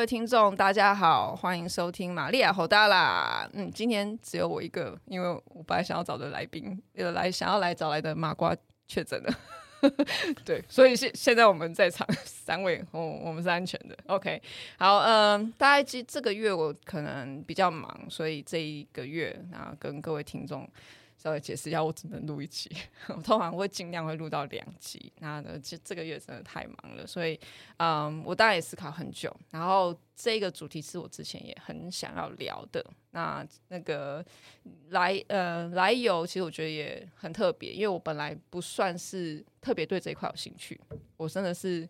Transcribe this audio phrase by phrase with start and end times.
[0.00, 3.46] 位听众，大家好，欢迎收听玛利亚侯大啦。
[3.52, 8.56] 嗯，今天只有我一个，因为我本来想要找的来宾，有来想要来找来的麻瓜
[8.88, 9.38] 确诊了。
[10.42, 13.96] 对，所以现现在我们在场三位，我、我们是安全的。
[14.06, 14.40] OK，
[14.78, 20.66] 好，嗯、大概这这个月我可能比较忙，所以这一个月啊，跟各位听众。
[21.22, 22.70] 稍微解释一下，我只能录一集，
[23.08, 25.12] 我通常会尽量会录到两集。
[25.18, 27.38] 那呢，这这个月真的太忙了，所以，
[27.76, 29.30] 嗯，我当然也思考很久。
[29.50, 32.82] 然后这个主题是我之前也很想要聊的。
[33.10, 34.24] 那那个
[34.88, 40.80] 来呃来由，其实我觉得也很特别，因为我本来不算是特别对这一块有兴趣，
[41.18, 41.86] 我真的是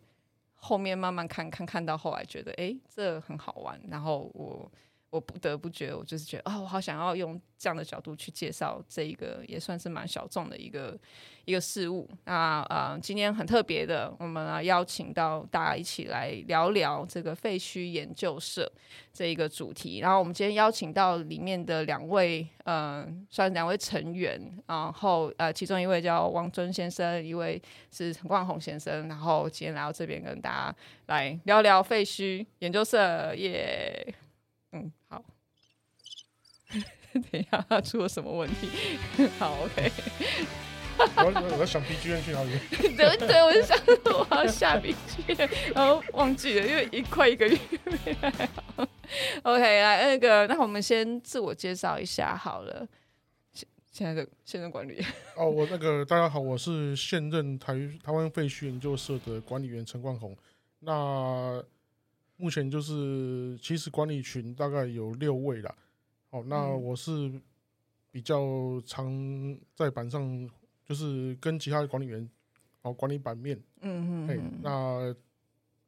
[0.54, 4.68] 后面慢慢看看看到后来觉得，哎，这很好玩，然后我。
[5.10, 10.96] 我不得不觉得，我就是觉得、哦，我好想要用这样的角度去介绍这一个也算是蛮小众的一个
[11.44, 12.08] 一个事物。
[12.24, 18.70] 那啊、今天很特别的，我们啊邀请到大家一起来聊聊这个废墟研究社
[19.12, 19.98] 这一个主题。
[19.98, 29.08] 然后我们今天邀请到里面的两位，嗯、呃，算两位成员，然后呃，其中一位叫王尊先生，一位是陈冠宏先生。
[29.08, 30.76] 然后今天来到这边跟大家
[31.06, 34.14] 来聊聊废墟研究社，耶、
[37.30, 38.68] 等一下，他出了什么问题？
[39.38, 39.92] 好，OK。
[41.16, 42.50] 我我在想 BGM 去哪里？
[42.94, 48.48] 对对，我就想我要下 BGM，然后忘记了，因为一快一个月没来。
[49.42, 52.86] OK，来那个，那我们先自我介绍一下好了。
[53.52, 55.02] 现现在的现任管理。
[55.36, 60.36] 哦，我那个大家好，我是现任台台湾废墟研究社的管理员陈冠宏。
[60.80, 61.64] 那
[62.36, 65.74] 目前就是，其实管理群大概有六位啦。
[66.30, 67.40] 哦，那我是
[68.10, 70.48] 比较常在板上，
[70.84, 72.28] 就是跟其他的管理员
[72.82, 73.60] 哦管理版面。
[73.80, 74.60] 嗯嗯。
[74.62, 75.14] 那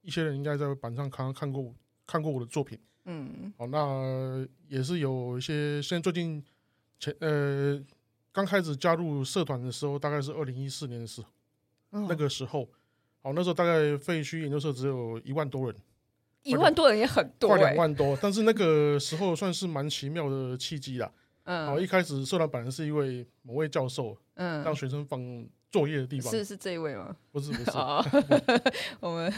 [0.03, 1.75] 一些人应该在板上看看过
[2.07, 2.79] 看过我的作品。
[3.05, 3.53] 嗯。
[3.57, 6.45] 哦，那也是有一些，现在最近
[6.99, 7.81] 前呃
[8.33, 11.29] 刚开始加入社团的时候，大概是二零一四年的时候，
[11.91, 12.69] 那个时候，
[13.23, 15.77] 哦，那时候大概废墟研究社只有一万多人。
[16.43, 21.11] 一万多人也很多，欸，快两万多，但是那个时候算是蛮奇妙的契机啦。
[21.45, 25.21] 嗯，好，一开始社团本来是一位某位教授，嗯，让学生放
[25.71, 27.17] 作业的地方，是是这一位吗？
[27.33, 28.05] 不是不是，哦、
[29.01, 29.33] 我们，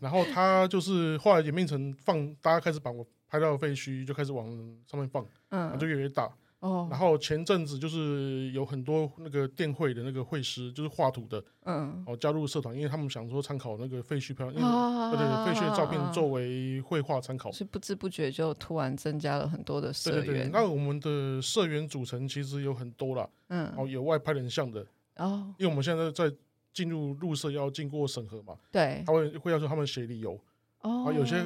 [0.00, 4.46] 然后他就是后来演变成放，大家开始把我拍到的废墟就开始往
[4.86, 6.30] 上面放，嗯，就越来越大。
[6.60, 20.24] 哦，然后前阵子就是有很多那个电绘的那个绘师，就是画图的，嗯，哦，加入社团，因为他们想说参考那个废墟漂，因为对对废墟的照片作为绘画参考，是不知不觉就突然增加了很多的社员。
[20.24, 24.84] 对对对，那我们的社员组成其实有很多啦，嗯，哦，有外拍人像的，
[25.16, 26.34] 哦，因为我们现在在
[26.72, 30.36] 进入入社要经过审核嘛，对，他会会要求他们写理由，
[30.80, 31.36] 哦，有些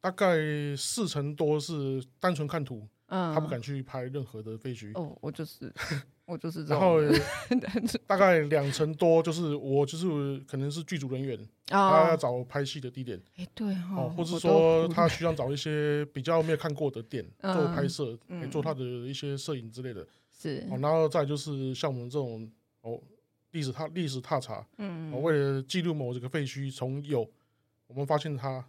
[0.00, 0.36] 大概
[0.76, 2.84] 四成多是单纯看图。
[3.06, 4.90] 嗯，他不敢去拍任何的废墟。
[4.94, 5.72] 哦，我就是，
[6.24, 6.80] 我就是这样。
[6.80, 7.00] 然后
[8.06, 11.38] 大概两成多就是我，就是可能是剧组人员，
[11.70, 13.20] 哦、他要找拍戏的地点。
[13.36, 20.06] 哎，对哦，或者说他需要找一些比较没有看过的店 做拍摄，嗯、做他的一些摄影之类的。
[20.32, 22.50] 是哦，然后再就是像我们这种
[22.80, 23.00] 哦，
[23.52, 27.30] 历史踏历史踏查，嗯，为了记录某这个废墟从有
[27.86, 28.64] 我们发现它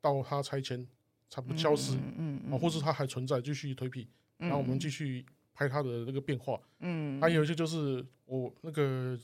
[0.00, 0.86] 到它拆迁。
[1.34, 4.06] 它不消失，嗯嗯，或是它还存在，继续推皮，
[4.38, 9.18] 然后我们继续拍它的那个变化，嗯，还有一些就是我那个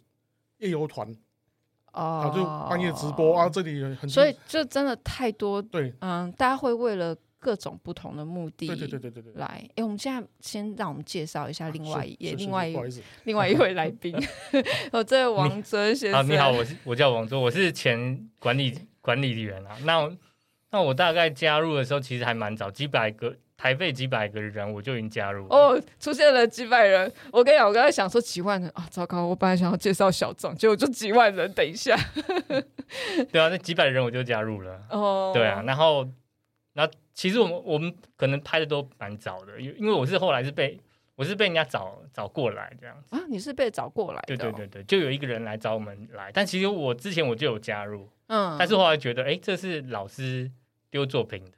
[0.58, 1.16] 夜游团，
[1.92, 12.76] 哦，就半夜直播啊，这里很，所以就真的太多，对，嗯，大家会为了各种不同的目的，对对对对对来，哎，我们现在先让我们介绍一下另外也另外一
[13.22, 14.12] 另外一位来宾，
[14.90, 20.12] 哦，这位王哲先生，你好，我是我叫王哲，我是前管理管理员啊，那。
[20.72, 25.46] 那我大概加入的时候，其实还蛮早，几百个台北几百个人，我就已经加入。
[25.48, 27.12] 哦，出现了几百人。
[27.32, 29.26] 我跟你讲，我刚才想说几万人啊，糟糕！
[29.26, 31.52] 我本来想要介绍小众，结果就几万人。
[31.52, 31.96] 等一下，
[33.32, 34.80] 对啊，那几百人我就加入了。
[34.90, 36.08] 哦，对啊，然后，
[36.74, 40.78] 那其实我们我们可能拍的都蛮早的，因因为我是后来是被
[41.16, 44.36] 我是被人家找找过来这样子啊，你是被找过来的？
[44.36, 50.50] 对对对对，就有一个人来找我们来，但其实我之前我就有加入，嗯，但是后来觉得，哎，这是老师。
[50.90, 51.52] 丢作品的，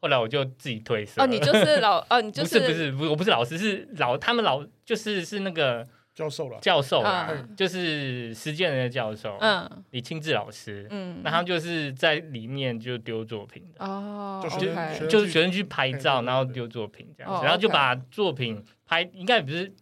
[0.00, 1.22] 后来我就自己退社。
[1.22, 19.72] 哦，你就是 老，哦，你就是不是不是不，我不是老师，是老他们老就是是那个教授了，教授啦，就是实践人的教授，嗯，李清志老师，嗯，那他们就是在里面就丢作品的，哦，就是就是学生去拍照，然后丢作品这样子，然后就把作品拍，应该不是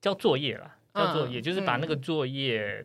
[0.00, 2.84] 叫作业啦，叫作业，就是把那个作业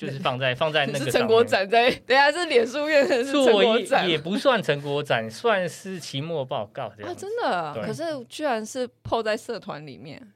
[0.00, 7.12] 就是放在放在那个成果展在，等下是脸书院的是成果展，也不算成果展，算是期末报告这样。
[7.12, 7.74] 啊，真的？
[7.84, 10.32] 可是居然是 po 在社团里面，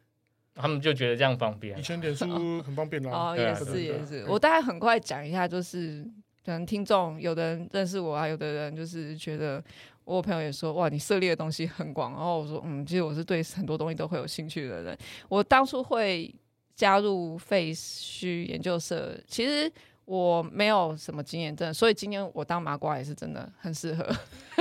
[0.55, 1.79] 他们就觉得这样方便。
[1.79, 2.27] 以前脸书
[2.61, 3.11] 很方便啦。
[3.11, 4.27] 哦，也是也是。
[4.29, 6.05] 我大概很快讲一下，就是
[6.45, 9.65] 可能听众有的人认识我啊，有的人就是觉得
[10.05, 12.13] 我朋友也说哇，你涉猎的东西很广。
[12.13, 14.99] 然后我说嗯，其实我是对很多东西都会有兴趣的人。
[15.31, 16.31] 我当初会。
[16.75, 19.71] 加入废墟研究社，其实
[20.05, 24.07] 我没有什么经验，真的，所以今天我当麻瓜也是真的很适合。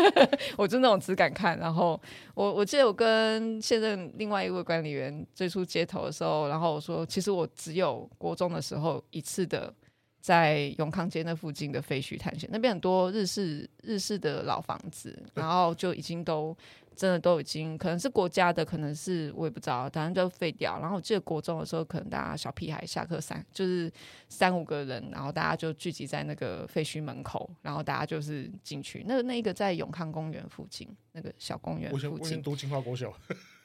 [0.57, 1.99] 我就那种只敢看，然后
[2.35, 9.73] 我我记得我跟现任另外一位管理员最初接头的时候，然后我说，其实我只有国中的时候一次的
[10.21, 16.55] 在永康街那附近的废墟探险，那边很多日式日式的老房子，然后就已经都。
[16.95, 20.79] 真的都已经可能是国家的，可能是我也不知道，反正就废掉。
[20.79, 23.91] 然后我记得国中的时候，可能大家小屁孩下课三就是
[24.29, 29.03] 三五个人，然后大家就聚集在那个废墟门口，然后大家就是进去。
[29.07, 32.11] 那个那个在永康公园附近那个小公园附近。
[32.11, 33.11] 我以前读清华国小，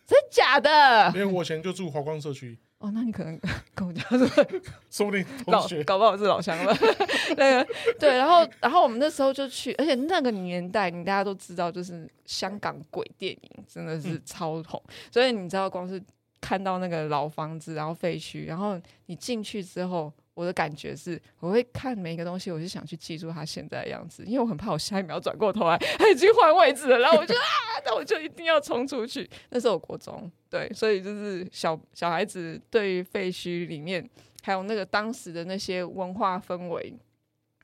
[0.07, 1.09] 真假的？
[1.15, 2.59] 因为我以前就住华光社区。
[2.79, 3.39] 哦，那你可能
[3.75, 4.47] 跟我讲说，
[4.91, 6.77] 说不定搞搞不好是老乡了。
[7.37, 16.03] 那个对，然后然后我们那时候就去，而且那个年代，你大家都知道，就是香港鬼电影真的是超红，嗯、所以你知道，光是
[16.41, 20.13] 看到那个老房子，然后废墟，然后你进去之后。
[20.39, 27.43] 我的感觉是，我会看每一个东西，我就想去记住它现在的样子，因为我很怕我下一秒转过头来，它已经换位置了，然后我就啊，
[27.85, 29.29] 那我就一定要冲出去。
[29.51, 34.09] 那是我国中，对，所以就是小小孩子对于废墟里面，
[34.43, 36.95] 还有那个当时的那些文化氛围。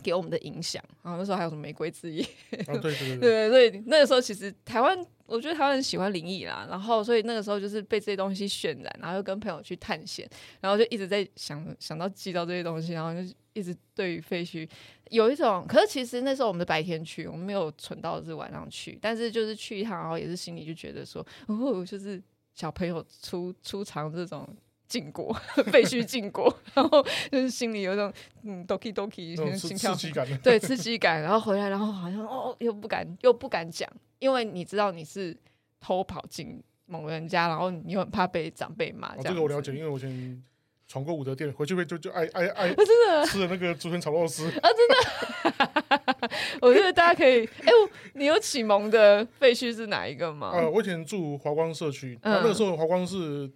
[0.03, 2.23] 给我们的影响，然后那时候还有什么玫瑰之夜，
[2.67, 10.29] 哦、对对对， 对，所以那个时候其实台湾，我觉得他很喜欢灵异啦，然后所以那个时候就是被这些东西渲染，然后又跟朋友去探险，
[10.61, 14.69] 然后就一直在想想到记到这些东西，然后就一直对于废墟
[15.11, 22.23] 有一种，可是其实那时候我们的白天去，我们没有存到是晚上去，但是就是去一趟，然后也是心里就觉得说，哦，就是
[22.55, 24.49] 小朋友出出场这种。
[24.95, 25.35] 禁果
[25.73, 28.13] 废墟禁果， 然后就是心里有一种
[28.45, 35.37] 嗯 doki doki 心跳，刺激感， 对刺激感，然后回来，然后好像哦又不敢又不敢讲，因为你知道你是
[35.81, 39.17] 偷跑进某人家，然后你又很怕被长辈骂。
[39.17, 40.41] 这个我了解，因为我以前
[40.87, 46.31] 闯过武德殿，回去会就就爱爱爱，真的吃了那个竹笋炒肉丝啊，真的。
[46.61, 47.73] 我觉得大家可以，哎，
[48.13, 50.53] 你有启蒙的废墟是哪一个吗？
[50.55, 53.51] 呃，我以前住华光社区，那个时候华光是。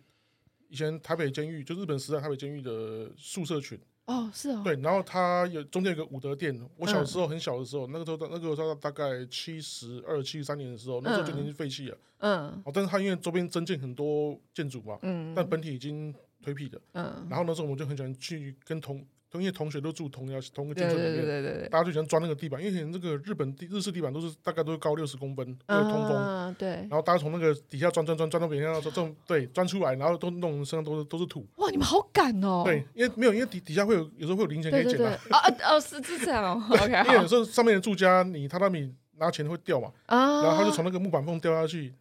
[0.68, 6.58] 以前台北监狱就日本时代台北监狱的宿舍群哦，是哦，对，然后它有中间有个武德殿。
[6.76, 11.98] 我小时候很小的时候，那个时候那个时候大概七十二、七十三年的时候，那时候就已经废弃了。
[12.18, 16.80] 嗯，哦，但是它因为周边增建很多建筑嘛，嗯，但本体已经颓圮了。
[16.92, 19.06] 嗯，然后那时候我们就很喜欢去跟同。
[19.30, 26.68] 同学同学都住同一条同一个建筑里面，对对对对对，大家就喜欢钻那个地板，因为这个日本地日式地板都是大概都是高六十公分，会通风，啊，对。
[26.68, 31.46] 然后大家从那个底下钻钻钻钻到别人家这种对钻出来，然后都弄身上都是都是土。
[31.56, 32.62] 哇，你们好敢哦！
[32.64, 35.10] 对，因为没有，因为底底下会有有时候会有零钱可以捡的。
[35.10, 36.62] 啊啊哦，是是这样哦。
[36.70, 41.94] OK，因为有时候上面的住家，你榻榻米拿钱会掉嘛，啊，然后他就从那个木板缝掉下去。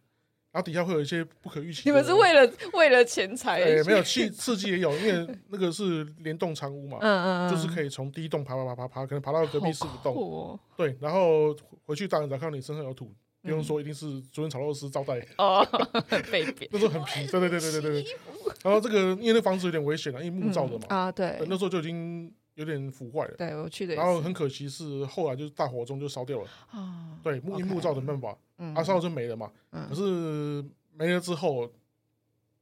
[0.58, 1.82] 然后底下会有一些不可预期。
[1.84, 3.62] 你们是为了为了钱财？
[3.62, 10.16] 哎，没有刺刺激也有，因为那个是联动长屋嘛，嗯嗯就是可以从第一栋爬爬爬爬爬，可能爬到隔壁四五栋。
[10.16, 11.54] 哦、对，然后
[11.86, 15.24] 回去大人才看到你身上有土，不用说一定是竹笋炒肉丝招待。
[15.36, 15.64] 哦，
[16.28, 16.68] 被贬。
[16.72, 18.16] 那时候很皮，对对对对对对。
[18.64, 20.86] 然后这个因为那房子有点危险了，因为木造的嘛。
[20.88, 21.38] 啊，对。
[21.46, 22.34] 那时候就已经。
[22.58, 23.94] 有点腐坏了，对，我去的。
[23.94, 26.48] 然后很可惜是后来就是大火中就烧掉了。
[26.72, 29.50] 啊，对，木因木造的办法，嗯，啊烧了就没了嘛。
[29.88, 31.70] 可是没了之后，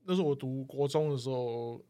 [0.04, 1.80] 那是我读国中的时候，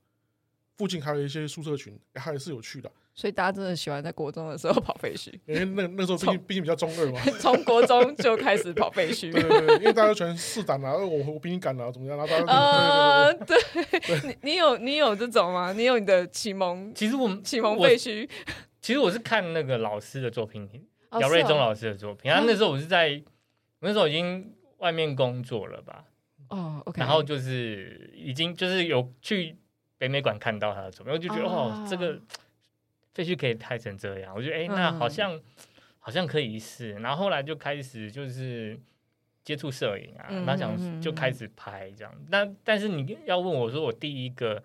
[0.76, 2.90] 附近还有一些宿舍群，还是有去的。
[3.14, 9.32] 所以大家真的喜欢在国中的时候跑废墟，因为那那时候毕竟毕竟比较中二嘛， 从国中就开始跑废墟。
[9.32, 12.18] 对对对，因为大家全试胆啊，我我比你敢啊，怎么样？
[12.18, 13.56] 然后大家呃，对，
[14.22, 15.72] 你你有你有这种吗？
[15.72, 16.92] 你有你的启蒙？
[16.94, 18.28] 其实我们启蒙废墟，
[18.82, 20.68] 其实我是看那个老师的作品，
[21.18, 22.30] 姚瑞忠老师的作品。
[22.30, 23.22] 然后那时候我是在
[23.86, 26.04] 那时候已经外面工作了吧？
[26.50, 26.82] 哦。
[26.96, 29.56] 然后就是已经就是有去
[29.96, 32.20] 北美馆看到他的作品，我就觉得哦，这个。
[33.14, 35.42] 废墟可以拍成这样，我觉得哎、欸，那好像、嗯、
[35.98, 36.92] 好像可以一试。
[36.96, 38.78] 然后后来就开始就是
[39.42, 42.14] 接触摄影啊，然后想就开始拍这样。
[42.28, 44.62] 那、嗯、但是你要问我说我第一个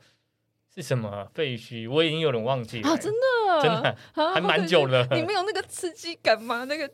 [0.75, 2.89] 是什么废墟，我已经有点忘记了。
[2.89, 3.97] 啊，真的，真的
[4.33, 5.07] 还蛮久了。
[5.11, 6.65] 你没有那个刺激感吗？
[6.65, 6.91] 那个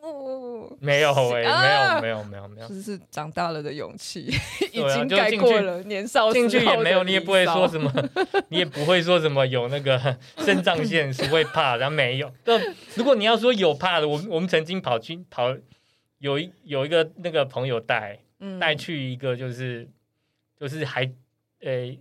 [0.00, 4.32] 不，没有哎，没有没有没有没有，这是长大了的勇气，
[4.72, 7.92] 已经盖过了年少进去也没有，你也不会说什么，
[8.48, 12.32] 你也不会说什么有那个 肾上腺是会怕，然后没有。
[12.94, 15.54] 如果你要说有怕的，我我们曾经跑去跑，
[16.18, 18.18] 有一有一个那个朋友带
[18.58, 19.88] 带去一个就是
[20.58, 21.10] 就是还
[21.60, 21.98] 诶。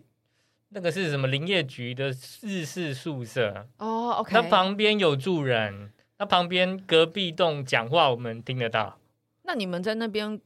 [0.71, 2.13] 那个是什么林业局的
[2.43, 8.99] 日式宿舍哦，OK，它旁边有住人，它旁边隔壁栋讲话我们听得到。
[9.43, 10.39] 那你们在那边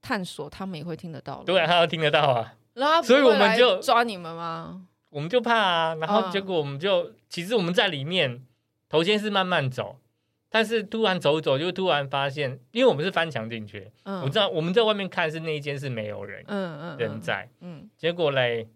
[0.00, 1.42] 探索，他们也会听得到。
[1.44, 2.54] 对啊，他要听得到啊。
[3.02, 4.86] 所以我们就抓你们吗？
[5.10, 5.94] 我们就怕啊。
[5.96, 8.42] 然后结果我们就，其实我们在里面
[8.88, 9.98] 头先是慢慢走，
[10.48, 18.66] 但是突然走走就突然发现，因为我们是翻墙进去，嗯，我知道我们在外面看是那一间是没有人，嗯嗯，人在，嗯，结果嘞。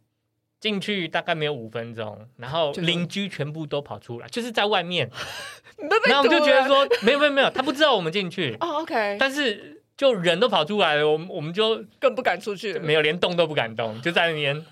[0.62, 5.10] 进去大概没有五分钟，然后邻居全部都跑出来，就是在外面。
[6.06, 8.56] 然后我们就觉得说，没有没有没有，他不知道我们进去。
[8.60, 9.16] 哦，OK。
[9.18, 14.64] 但是就人都跑出来了，我们我们就更不敢出去，没有连动都不敢动，就在那边。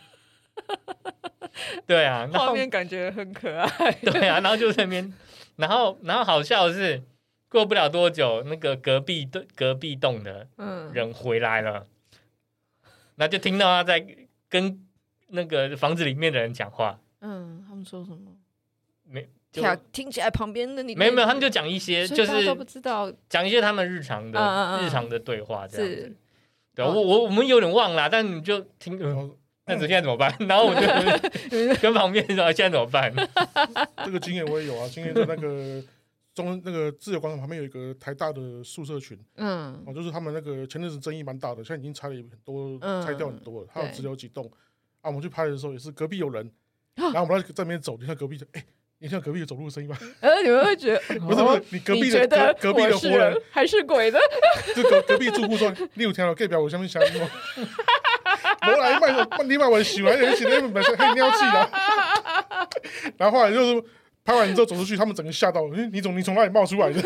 [1.88, 3.90] 对啊，画面感觉很可爱。
[4.00, 5.12] 对啊，然后就在那边，
[5.56, 7.02] 然后然后好笑的是，
[7.48, 10.46] 过不了多久，那个隔壁的隔壁栋的
[10.92, 11.88] 人回来了，
[13.16, 14.06] 那、嗯、就听到他在
[14.48, 14.86] 跟。
[15.30, 18.32] 那个房子里面的人讲话，嗯，他们说什么？
[19.04, 19.28] 没，
[19.92, 26.16] 听起来旁边的你没有没有，他们就讲一些，就是都不知道讲一些他们日常的日常的对话这样子。
[26.74, 28.98] 对，我我我们有点忘了，但你就听，
[29.66, 30.34] 那现在怎么办？
[30.48, 30.80] 然后我就
[31.82, 33.12] 跟旁边说现在怎么办？
[34.04, 35.82] 这个经验我也有啊，经验在那个
[36.32, 44.50] 中那个自由广场旁边有一个台大的宿舍群，嗯，哦，就是他们那个前阵子争议蛮大的，现在已经拆了很多，拆掉很多了，还有只有几栋。
[45.02, 46.50] 啊，我们去拍的时候也是隔壁有人，
[46.96, 48.64] 然后我们在那边走，你看隔壁就，哎，
[48.98, 49.96] 你像隔壁走路的声音吗？
[50.20, 54.20] 呃，你们会觉得不是不是，你隔壁的隔隔壁的活人还是鬼的？
[54.76, 57.30] 就隔隔壁住户说，你有听到隔壁我下面响吗？
[58.66, 61.70] 我来卖，你买我洗完人洗的本身很尿气的。
[63.16, 63.82] 然后后来就是
[64.22, 67.00] 拍完之后走出去，他们整个吓到，哎，你从你从哪里冒出来的？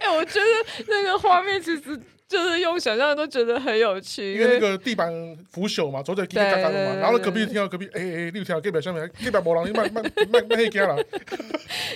[0.00, 1.98] 哎，我觉得那个画面其实。
[2.28, 5.10] 就是用想象都觉得很有趣，因为那个地板
[5.50, 11.02] 腐朽嘛，走起来嘎嘎嘎的嘛，然后隔壁听到隔壁，哎哎，你有听到隔壁下面，隔壁无人，你慢慢慢慢黑家了，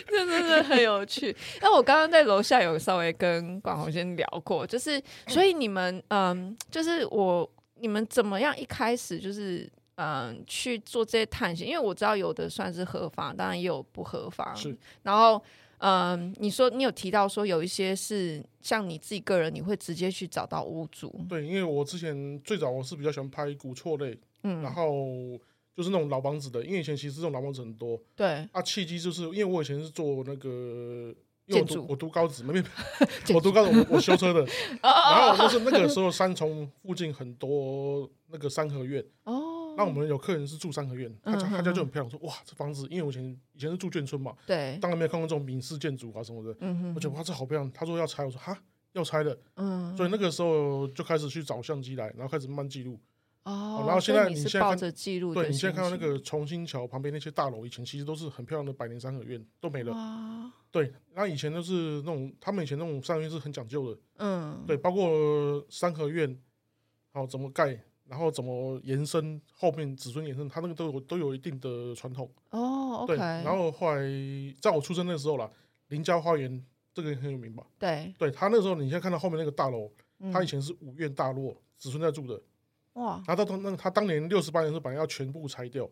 [0.09, 1.37] 真的是很有趣。
[1.61, 7.47] 那我刚刚在楼下有稍微跟广弘先聊过，就是所以你们嗯，就是我
[7.81, 11.69] 你们怎么样一开始就是嗯去做这些探险？
[11.69, 15.43] 因为我知道有的算是合法，当然也有不合法，是，然后。
[15.83, 21.13] 嗯，你说你有提到说有一些是像你自己个人，你会直接去找到屋主。
[21.29, 24.95] 对，因为我之前最早我是比较喜欢拍古厝类，嗯，然后
[25.75, 28.01] 就是那种老房子的，因为以前其实这种老房子很多。
[28.15, 28.49] 对。
[28.53, 31.13] 啊，契机就是因为我以前是做那个，
[31.47, 32.63] 因为我读我读高职，没没，
[33.35, 34.47] 我读高职我我修车的，
[34.81, 39.05] 然后就是那个时候三重附近很多那个三合院。
[39.25, 39.52] 哦。
[39.77, 48.57] 那我们有客人是住三合院，他家他家就很漂亮，说哇这房子，因为我以前以前是住眷村嘛，对，当然没有看过这种闽式建筑啊什么的，嗯我觉得哇这好漂亮，他说要拆，我说哈
[48.93, 53.01] 要拆的，嗯，所以那个时候就开始去找相机来，然后开始慢慢记录，
[53.45, 59.95] 哦，然后现在你现在看，对你现在看到那个重新桥旁边那些大楼，以前其实都是很漂亮的百年三合院，都没了，
[60.71, 66.39] 对，那以前都是那种他们以前那种三合院是很讲究的，嗯，对，包括三合院，
[67.13, 67.83] 好怎么盖。
[68.13, 72.99] 然后怎么延伸后面子孙延伸，他那个都有都有一定的传统哦。
[72.99, 73.07] Oh.
[73.07, 74.03] 对，然后后来
[74.61, 75.51] 在我出生那时候啦，
[75.89, 77.67] 林家花园这个很有名吧？
[77.79, 82.39] 对，对他那时候，你现在看到后面那个大楼，嗯、他以前是五院大落，子孙在住的。
[82.93, 83.23] 哇！
[83.27, 85.89] 然后他那他当年六十八年的时候，本来要全部拆掉，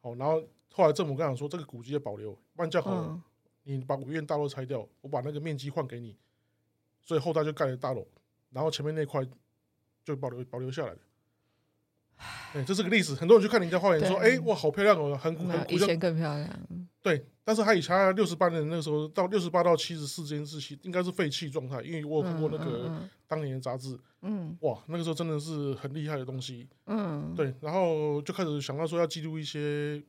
[0.00, 0.42] 哦，然后
[0.72, 3.22] 后来政府跟他说，这个古迹要保留，万家好了，嗯、
[3.64, 6.16] 你把五院大楼拆掉，我把那个面积换给你，
[7.02, 8.06] 所以后代就盖了大楼，
[8.48, 9.22] 然后前面那块
[10.02, 10.98] 就保留保留下来了。
[12.54, 16.48] 哎，这是个例子，很多人去看林家花园，说：“哎，哇，好漂亮哦，很古，很古。”以前更漂亮。
[17.00, 23.98] 对，但是他以前六十八年那个时候，到六十八到七十四这件事情，应该是废弃状态，因为我有看过那个当年的杂志。
[24.20, 26.68] 嗯，哇，那个时候真的是很厉害的东西。
[26.86, 30.00] 嗯，对，然后就开始想到说要记录一些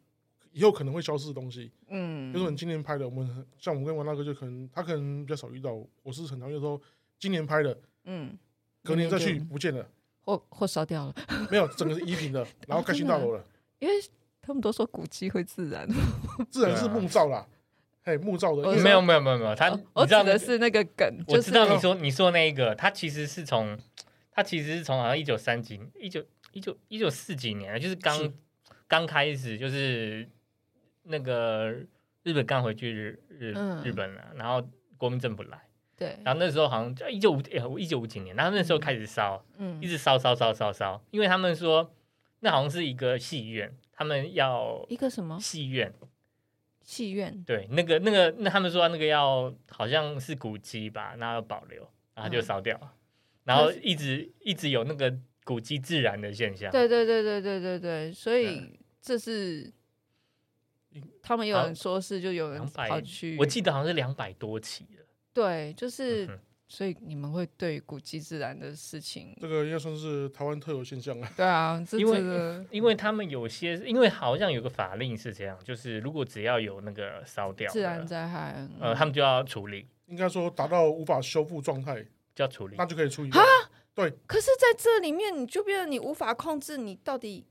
[0.52, 1.72] 以后可能会消失的东西。
[1.88, 6.80] 嗯，比如说你今年拍的，我们像我们跟王大哥就可能他可能比较少遇到，我是很常遇到说
[7.18, 8.38] 今年拍的，嗯，
[8.84, 9.88] 隔年再去不见了。
[10.24, 11.16] 或或烧掉了，
[11.52, 13.44] 没有，整个是一平的，然后盖新大楼了。
[13.80, 13.94] 因为
[14.42, 15.88] 他们都说古迹会自燃，
[16.50, 17.46] 自燃是木造啦，
[18.04, 18.64] 嘿，木造的。
[18.82, 23.78] 没有没有没有没有，他我指的是那个梗，我知道你说你说那一个，他其实是从
[24.32, 28.34] 他其实是从好像一九三几一九一九一九四几年，就是刚
[28.88, 30.28] 刚开始，就是
[31.04, 31.72] 那个
[32.24, 33.54] 日本刚回去日日
[33.84, 34.66] 日本了，然后
[34.98, 35.60] 国民政府来，
[35.98, 36.18] 对。
[36.24, 41.94] 然后那时候好像就一九五哎，一九五几年，然后那时候开始烧，嗯，一直烧烧烧烧烧，因为他们说
[42.40, 45.94] 那好像是一个戏院，他们要一个什么戏院？
[46.82, 47.44] 戏院？
[47.44, 52.80] 对，那个那个那他们说那个要好像是古迹吧，然后要保留，然后就烧掉
[53.44, 56.72] 然后一直一直有那个古迹自燃的现象。
[56.72, 59.72] 对对对对对对对，所以这是。
[61.24, 65.03] 他们有人说是，就有人跑去，我记得好像是两百多起的。
[65.34, 66.30] 对，就是，
[66.68, 71.28] 所以你们会对古迹自然的事情，这个应该算是台湾特有现象了。
[71.36, 79.88] 对啊， 因为因为他们有些，因为好像有个法令是这样，就是如果只要有那个烧掉，自然灾害，呃，他们就要处理。
[80.08, 82.04] 应该说达到无法修复状态
[82.36, 83.42] 就要处理，那就可以处理啊。
[83.96, 87.46] 对，可是在这里面，你就变得你无法控制，你到底。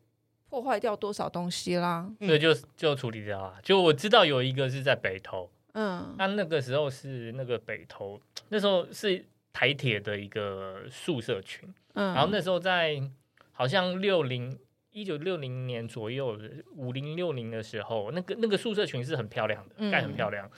[0.52, 2.12] 破坏掉多少东西啦？
[2.20, 3.58] 所以就就处理掉啊。
[3.62, 13.02] 就我知道有一个是在北投，嗯，那那个时候是那个北投，那时候是台铁的一个宿舍群，嗯，然后那时候在
[13.52, 14.58] 好像六零
[14.90, 16.38] 一九六零年左右，
[16.74, 20.46] 五零六零的时候，那个那个宿舍群是很漂亮的，盖很漂亮。
[20.46, 20.52] 嗯，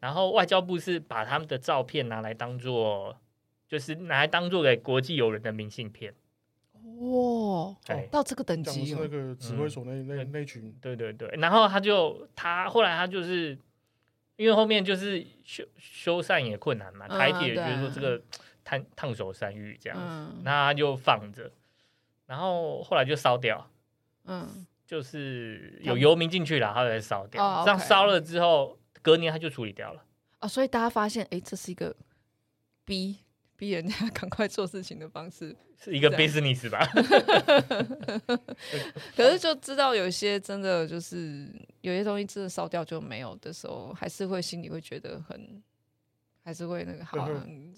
[0.00, 3.16] 然后外交部是把他们的照片拿来当做，
[3.66, 6.14] 就是拿来当做给国际友人的明信片。
[7.00, 7.76] 哇，
[8.10, 13.56] 到这个等级，是那个指挥所那那那群，对对对，然后他就他后来他就是
[14.38, 18.22] 因为后面就是修修缮也困难嘛，台铁觉得说这个
[18.64, 21.50] 烫烫手山芋这样子，那他就放着，
[22.24, 23.68] 然后后来就烧掉，
[24.24, 30.02] 嗯，就是有游民进去了，他才烧掉，这样烧了之后，隔年他就处理掉了，
[30.40, 31.94] 哦，所以大家发现，哎，这是一个
[32.84, 33.18] 逼。
[33.56, 36.84] 逼人家 赶快做事情的方式是一个 business 吧？
[39.16, 41.46] 可是就知道有些真的就是
[41.82, 45.62] 有些东西真的烧掉就没有的时候，还是会心里会觉得很，
[46.44, 47.28] 还是会那个好，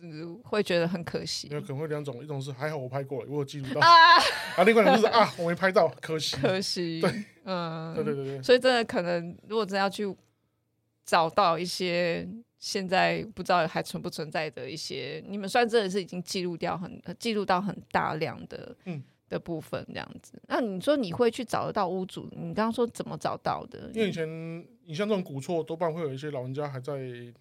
[0.00, 1.48] 就是会觉得很可惜。
[1.50, 4.16] 有可能会两种，一种是还好我拍过了，我有记录到啊，
[4.56, 7.00] 啊，另外一种就是啊我没拍到，可惜， 可惜。
[7.02, 10.12] 对，嗯，对对对对，所以真的可能如果真的要去
[11.04, 12.26] 找到一些。
[12.60, 20.34] 现在不知道还存不存在的一些，你们算真的是已经记录掉很记录到很大量的嗯的部分这样子。
[20.46, 22.28] 那你说你会去找得到屋主？
[22.32, 23.90] 你刚刚说怎么找到的？
[23.94, 24.28] 因为以前
[24.84, 27.32] 你像这种古厝，多半会有一些老人家还在里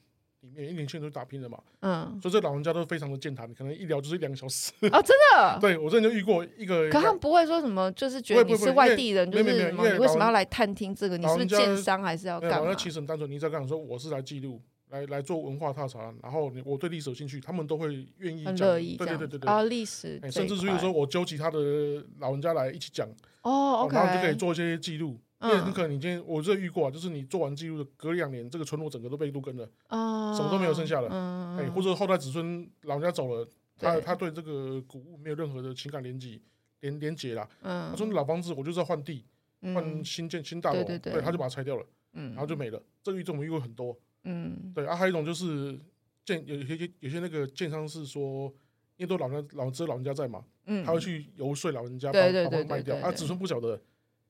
[0.55, 1.59] 面，一年轻人都打拼的嘛。
[1.81, 5.57] 嗯，所以这老人家都非常的健谈，可能一聊就是两个小时啊，真的。
[5.59, 11.17] 对我之前就遇过一个，可他们不会说什么，就是觉得你是外地人，就是你为什么要来探听这个？
[11.17, 12.73] 你是不是建商还是要干嘛？
[12.73, 14.61] 其实很单纯，你在跟我说我是来记录。
[14.89, 23.07] 来来做文化踏查，然后我对历史有兴趣，他们都会愿意讲，对对对对对啊，历史，甚至就是说我揪其他的老人家来一起讲
[23.43, 33.47] 哦，OK，然后就可以做一些记录，因为很可能你今天我这遇过啊，就是你做完记录的隔两年，这个村落整个都被都根了，啊，什么都没有剩下了，哎，或者后代子孙老人家走了，
[33.77, 36.39] 他他对这个古物没有任何的情感连接
[36.79, 39.23] 连连接啦，嗯，他说老房子我就是要换地，
[39.61, 43.95] 换新建新大楼，对他就把它拆掉了，嗯，然后就没了，这个遇这种遇过很多。
[44.23, 45.79] 嗯，对啊，还有一种就是
[46.25, 48.53] 建有些有些那个建商是说，
[48.97, 53.81] 因为都老人老只有老人家在嘛，嗯，他会去游说老人家把把房卖掉，啊，子孙不晓得，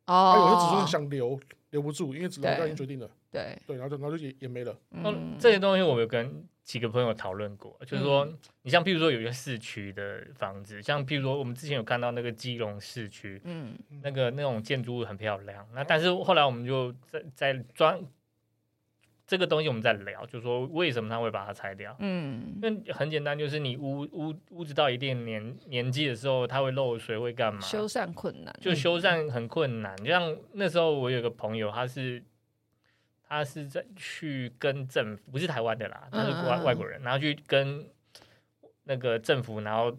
[0.06, 1.40] 哦，有些子孙想留
[1.72, 4.78] 留不住，因为老人家已经决定了，对对，然后就然后就也也没了。
[4.92, 18.00] 嗯，这些东西我有跟几个朋友讨论过，就是说，你像譬如说有一个市区的房子，像譬如说我们之前有看到那个基隆市区，嗯，那个那种建筑物很漂亮，那但是后来我们就在在装。
[19.30, 21.96] 这个东西我们在聊，就是说为什么他会把它拆掉？
[22.00, 27.62] 嗯，因为很简单，就是你屋屋屋子到一定年年纪的时候，它会漏水，会干嘛？
[27.62, 29.96] 修缮困难，就修缮很困难。
[29.98, 32.24] 就像那时候我有个朋友，他是
[33.28, 37.88] 他是在去跟政府，不是台湾的啦，他是国外外国人，然后去跟
[38.86, 39.96] 那个政府，然后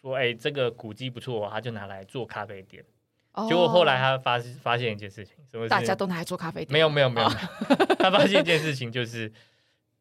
[0.00, 2.84] 说，哎，这个古迹不错，他就拿来做咖啡店。
[3.48, 5.68] 结果后来他发发现一件事情，什么？
[5.68, 6.72] 大家都拿来做咖啡店？
[6.72, 7.28] 没有没有没有，
[7.98, 9.32] 他发现一件事情，就是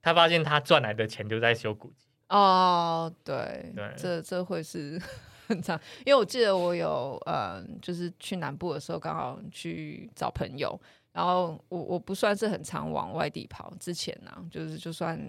[0.02, 2.06] 他发现他赚来的钱都在修古迹。
[2.30, 5.02] 哦，对对，这这会是
[5.48, 10.80] 很长，因为我记得我有嗯，就是去南部的时候，刚好去找朋友，
[11.12, 15.20] 然后我我不算是很常往外地跑，之前呢，就是就算。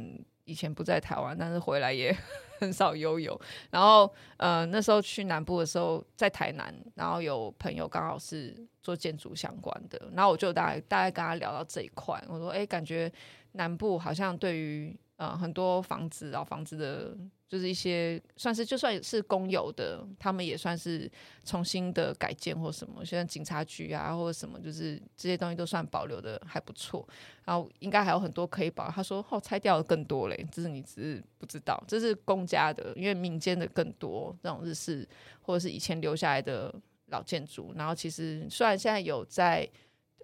[0.45, 2.17] 以前不在台湾，但是回来也
[2.61, 3.39] 很少悠游。
[3.71, 12.23] 然后，呃，那时候去南部的时候，在台南，然后有朋友刚好是做建筑相关的，然后我就大概大概跟他聊到这一块。
[12.29, 13.11] 我说，哎，感觉
[13.53, 17.17] 南部好像对于呃很多房子老房子的。
[17.47, 21.09] 就是一些算是就算是公有的，他们也算是
[21.45, 27.07] 重新的改建或什么，现在警察局啊或者什么，就是这些东西都算保留的还不错。
[27.45, 28.91] 然后应该还有很多可以保。
[28.91, 35.07] 他说哦，拆掉的更多嘞，这是你只是不知道，这是公家的，因为民间的更多这种日式
[35.41, 36.75] 或者是以前留下来的
[37.09, 37.73] 老建筑。
[37.77, 39.69] 然后其实虽然现在有在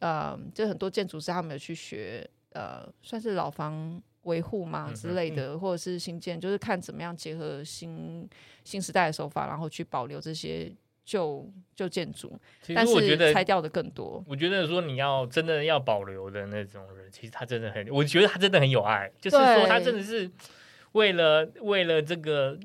[0.00, 4.02] 呃，就很多建筑师他们有去学呃，算是老房。
[4.22, 8.28] 维护嘛之类的，或者是新建，就是看怎么样结合新
[8.64, 10.72] 新时代的手法，然后去保留这些
[11.04, 12.38] 旧旧建筑。
[12.62, 14.22] 其实我觉得拆掉的更多。
[14.26, 20.30] 我觉得说你要真的要保留的那种人，其实他真的很，我觉得他真的很有爱，就是说他真的是
[20.92, 22.58] 为了为了这个。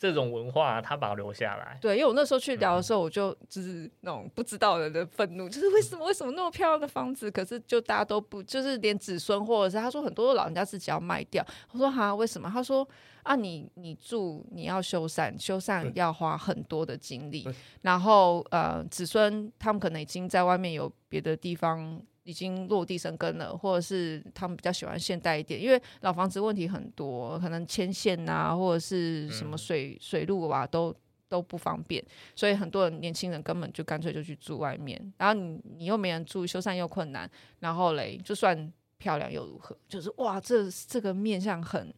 [0.00, 1.76] 这种文化，它保留下来。
[1.78, 11.44] 对，因为我那时候去聊的时候，我就就是那种不知道人的愤怒，就是为什么为什么那么漂亮的房子，可是就大家都不，就是连子孙或者是他说很多老人家自己要卖掉。
[11.72, 12.50] 我说哈，为什么？
[12.50, 12.88] 他说
[13.22, 17.46] 啊，你你住你要修缮，修缮要花很多的精力，
[17.82, 22.00] 然后呃，子孙他们可能已经在外面有别的地方。
[22.24, 30.94] 已经落地生根了，或者是他们比较喜欢现代一点，因为老房子问题很多，可能牵线啊，或者是什么水水路啊，都
[31.28, 32.04] 都不方便，
[32.36, 37.30] 所以很多人年轻人根本就干脆就去住外面，然后你你又没人住，修缮又困难，
[37.60, 39.76] 然后嘞，就算漂亮又如何？
[39.88, 41.92] 就是哇，这这个面向很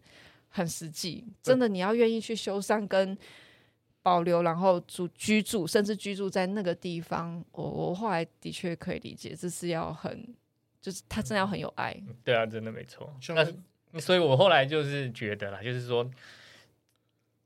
[0.48, 3.18] 很实际，真的你要愿意去修缮跟。
[4.02, 10.26] 保留，然后住居住，甚至居住在那个地方，我我后来的确可以理解，这是要很，
[10.80, 11.96] 就是他真的要很有爱。
[12.24, 13.14] 对啊，真的没错。
[13.92, 16.10] 那所以，我后来就是觉得啦，就是说，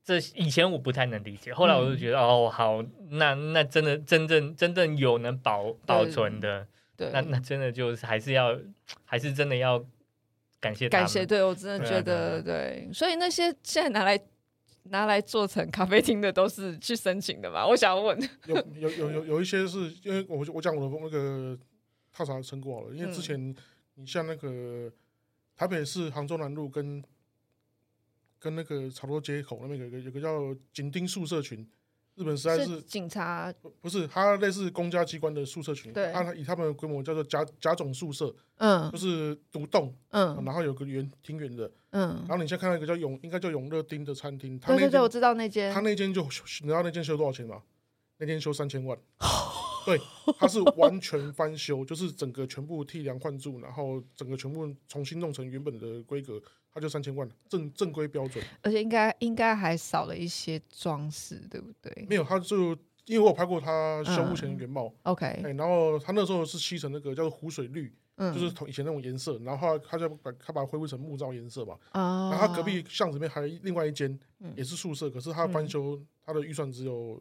[0.02, 6.66] 这以前我不太能理解，后来我就觉得，嗯、哦，好，那那真的真正真正有能保保存的，
[6.96, 8.58] 对，那那真的就是还是要，
[9.04, 9.84] 还是真的要
[10.58, 11.26] 感谢感谢。
[11.26, 14.18] 对，我真的觉得对，啊对，对，所以那些现在拿来。
[14.90, 17.66] 拿来做成咖啡厅的都是去申请的吧？
[17.68, 18.18] 我想问。
[18.46, 21.58] 有有有有有一些是因为我我讲我的那个
[22.12, 23.54] 踏查成果好了，因为之前
[23.94, 24.92] 你像那个
[25.56, 27.02] 台北市杭州南路跟
[28.38, 31.66] 跟那个潮州街口那边有个有个叫紧盯宿舍群。
[32.16, 47.62] 日本实在是，是警察，不是，它类似公家机关的宿舍群，对，它以他们的规模叫做甲甲种宿舍，嗯，就是独栋，嗯，然后有个园挺远的，嗯，然后你现在看到一个叫永，应该叫永乐町的餐厅，对对对，我知道那间，他那间就你知道那间修多少钱吗？
[48.18, 48.98] 那间修三千万。
[49.86, 49.96] 对，
[50.40, 56.42] 它是完全翻修，就是整个全部替梁换柱，然后整个全部重新弄成原本的规格，
[56.76, 58.44] 它就三千万了，正正规标准。
[58.60, 62.06] 而且应该应该还少了一些装饰，对不对？
[62.06, 62.72] 没有，它就
[63.06, 64.92] 因为我有拍过它修复前的原貌。
[65.04, 71.78] OK，哎，然后它那时候是漆成那个叫做湖水绿，嗯，就是同以前那种颜色，然后他就把他把它恢复成木造颜色吧。
[71.92, 74.18] 啊，然后他隔壁巷子里面还有另外一间，
[74.54, 77.18] 也是宿舍，可是他翻修，他的预算只有。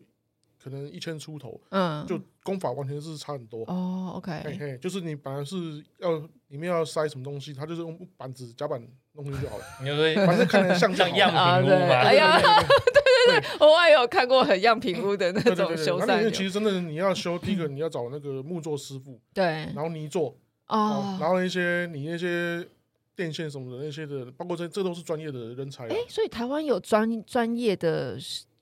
[0.66, 4.14] 可能一千出头，嗯，就功法完全是差很多哦。
[4.16, 5.56] OK，嘿嘿，就是你本来是
[6.00, 9.64] 要里面要塞什么东西，他就是用板子夹板弄进去就好了。
[9.80, 11.94] 你说，反正看着像像样品屋嘛。
[11.94, 16.08] 哎呀，对对对，我也有看过很样品屋的那种修缮。
[16.08, 22.68] 那其实真的你要修，第一个你要找那个木作师傅，对，然后泥作哦，然后那些你那些
[23.16, 25.88] 电线什么的那些的，包括这这都是专业的人才。
[25.90, 28.18] 哎，所以台湾有专专业的。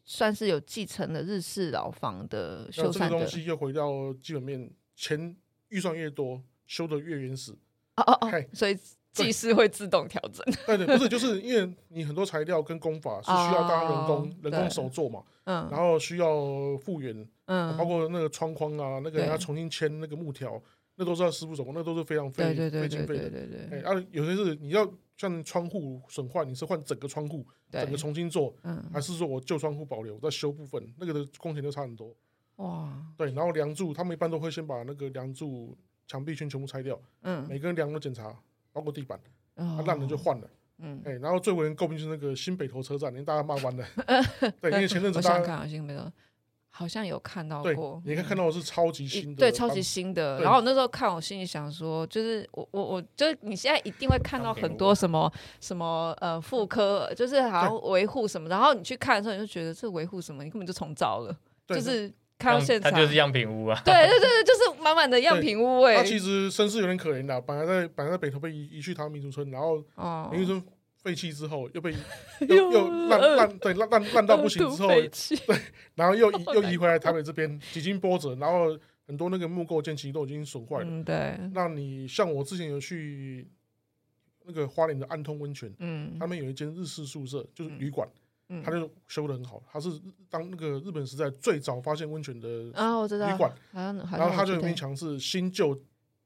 [0.06, 2.94] 算是有继承了日式老房的修缮的。
[2.94, 5.36] 这个东西又回到基本面，钱
[5.70, 7.52] 预算越多，修的越原始。
[7.96, 8.78] 哦哦哦，所以
[9.12, 10.44] 技师会自动调整。
[10.66, 20.60] 对对，不是，就是因为你很多材料跟工法是需要大家人工人工手做嘛，嗯，然后需要复原，嗯，包括那个窗框啊，那个人要重新签那个木条，
[20.96, 23.30] 那都是要师傅手工，那都是非常费费经费的。
[23.30, 23.80] 对对对。
[23.80, 24.92] 哎，啊，有些是你要。
[25.16, 32.14] 像窗户损坏，你是换整个窗户，整个重新做，嗯，还是说我旧窗户保留，再修部分，那个的工钱就差很多。
[32.56, 35.78] 哇，对，然后梁柱，他们一般都会先把那个梁柱、
[36.08, 38.36] 墙壁圈全部拆掉，嗯，每根梁都检查，
[38.72, 39.18] 包括地板，
[39.54, 43.86] 啊，烂了就换了，嗯，哎，然后最为人诟病就是那个新北投车站，连大家骂完了，
[44.60, 46.12] 对，因为前阵子大家新北投。
[46.76, 50.42] 好像有看到过，你看看到的是超级新的，对，超级新的。
[50.42, 55.32] 然后我那时候看，我心里想说，就是我我我，就是你现在一定会看到很多什么
[55.62, 58.50] 什么呃妇科，就是好像维护什么。
[58.50, 60.44] 然后你去看的时候，你就觉得这维护什么？
[60.44, 63.80] 你根本就重造了，就是看到现场，它就是样品屋啊。
[63.86, 65.98] 对对对对，就是满满的样品屋哎。
[65.98, 69.76] 他其实身世有点可怜的，本来在本来在北投被移移去台湾民族村，然后
[70.32, 70.66] 民族村。
[71.04, 71.94] 废弃之后又被
[72.48, 75.12] 又又烂烂对烂烂烂到不行之后对，
[75.96, 80.86] 然后又移 又移回来台北这边几经波折，然后很多那个木构件其实都已经损坏了。
[80.88, 81.38] 嗯，对。
[81.54, 83.46] 那你像我之前有去，
[84.46, 88.08] 那个花莲的安通温泉，嗯，他们有一间日式宿舍，就是旅馆，
[88.48, 89.90] 嗯，他就修的很好，他是
[90.30, 93.30] 当那个日本时代最早发现温泉的啊，我知道。
[93.30, 95.78] 旅馆，然后他就有面墙是新旧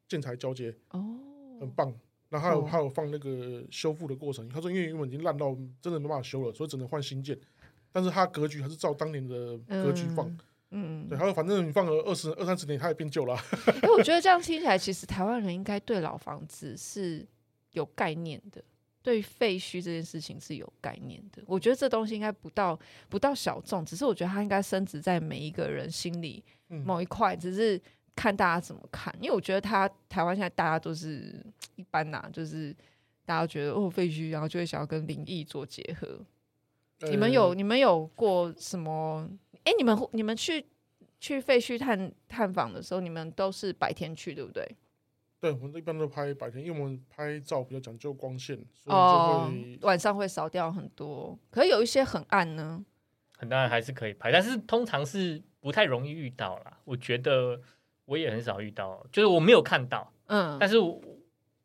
[0.08, 1.20] 建材交接，哦，
[1.60, 1.92] 很棒。
[2.30, 7.38] 然后还有还有放那个修复的过程，他说因为因为已经烂到真的没办法修了，所以只能换新建，
[7.92, 10.38] 但是他格局还是照当年的格局放。
[10.72, 13.38] 嗯，对，他说反正你放了二十二三十年，它也变旧了。
[13.82, 17.26] 因为，我觉得这样听起来，其实台湾人应该对老房子是
[17.72, 18.62] 有概念的，
[19.02, 21.42] 对废墟这件事情是有概念的。
[21.48, 26.44] 我觉得这东西应该不到不到小众，只是我觉得它应该升值在每一个人心里
[26.84, 27.82] 某一块，只是
[28.18, 29.16] 看大家怎么看。
[29.22, 32.76] 因为我觉得他台湾现在大家都是一般呐、啊，就是
[33.24, 36.20] 大家觉得哦废墟，然后就会想要跟灵异做结合。
[37.10, 39.30] 你们有你们有过什么？
[39.64, 40.66] 哎，你们你们去
[41.20, 44.68] 去废墟探探访的时候，你们都是白天去，对不对？
[45.40, 51.38] 对，我们一般都拍白天，因为我们拍照比较讲究光线，所以就会哦，晚上会少掉很多。
[51.52, 52.84] 可是有一些很暗呢，
[53.38, 56.80] 很暗还是可以拍，但是通常是不太容易遇到啦。
[56.86, 57.62] 我觉得
[58.08, 60.76] 我也很少遇到，就是我没有看到，嗯，但是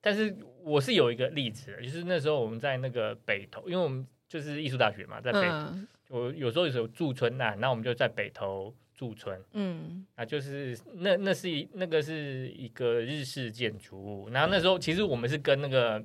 [0.01, 5.49] 但是我是有一个例子，就是那时候我们在那个北投，因为我们就是艺术大学嘛，在北投。
[5.49, 5.89] 嗯。
[6.09, 16.05] 我有时候有时候驻村啊，那我们就在北投驻村，嗯，啊，就是那那是一那个是一个日式建筑物，然后那时候其实我们是跟那个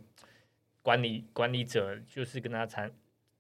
[0.82, 2.90] 管理管理者，就是跟他谈，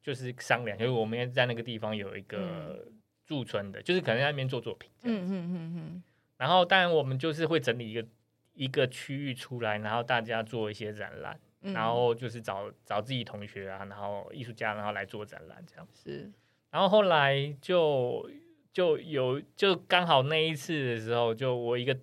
[0.01, 2.85] 就是商量，因为我们在那个地方有一个
[3.25, 6.03] 驻村的，就是可能在那边做作品，嗯嗯嗯嗯，
[6.37, 8.07] 然后当然我们就是会整理一个
[8.53, 15.87] 一个区域出来，然后大家做一些展览，然后就是找找自己同学啊，然后艺术家，然后来做展览这样。
[15.93, 16.31] 是。
[16.69, 18.29] 然后后来就
[18.71, 21.97] 就有就刚好那一次的时候，就我一个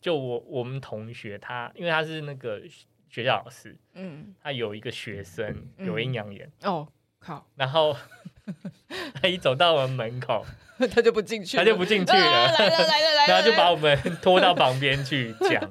[0.00, 2.62] 就我我们同学他，因为他是那个
[3.08, 6.88] 学校老师，嗯，他有一个学生有阴阳眼，哦
[7.20, 7.94] 靠，然后
[9.20, 10.44] 他一走到我们门口，
[10.94, 12.20] 他就不进去，他就不进去了，
[12.52, 15.70] 来了来了来了，然后就把我们拖到旁边去讲，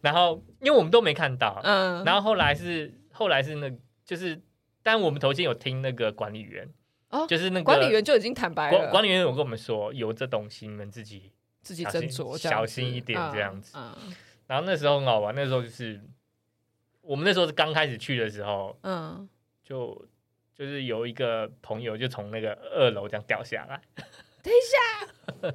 [0.00, 3.70] 然后因为我们都没看到，嗯，然后后来是后来是那
[4.04, 4.40] 就是，
[4.82, 6.68] 但我们头先有听那个管理员。
[7.08, 8.90] 哦，就是那个管理员就已经坦白了。
[8.90, 11.30] 管理员有跟我们说，有这东西，你们自己
[11.62, 13.78] 自己斟酌，小心一点这样子。
[14.48, 16.00] 然后那时候很好玩，那时候就是
[17.02, 19.28] 我们那时候是刚开始去的时候，嗯，
[19.62, 20.04] 就
[20.58, 23.80] 就是有一个朋友就从那个二楼这样掉下来。
[24.42, 25.54] 等一下，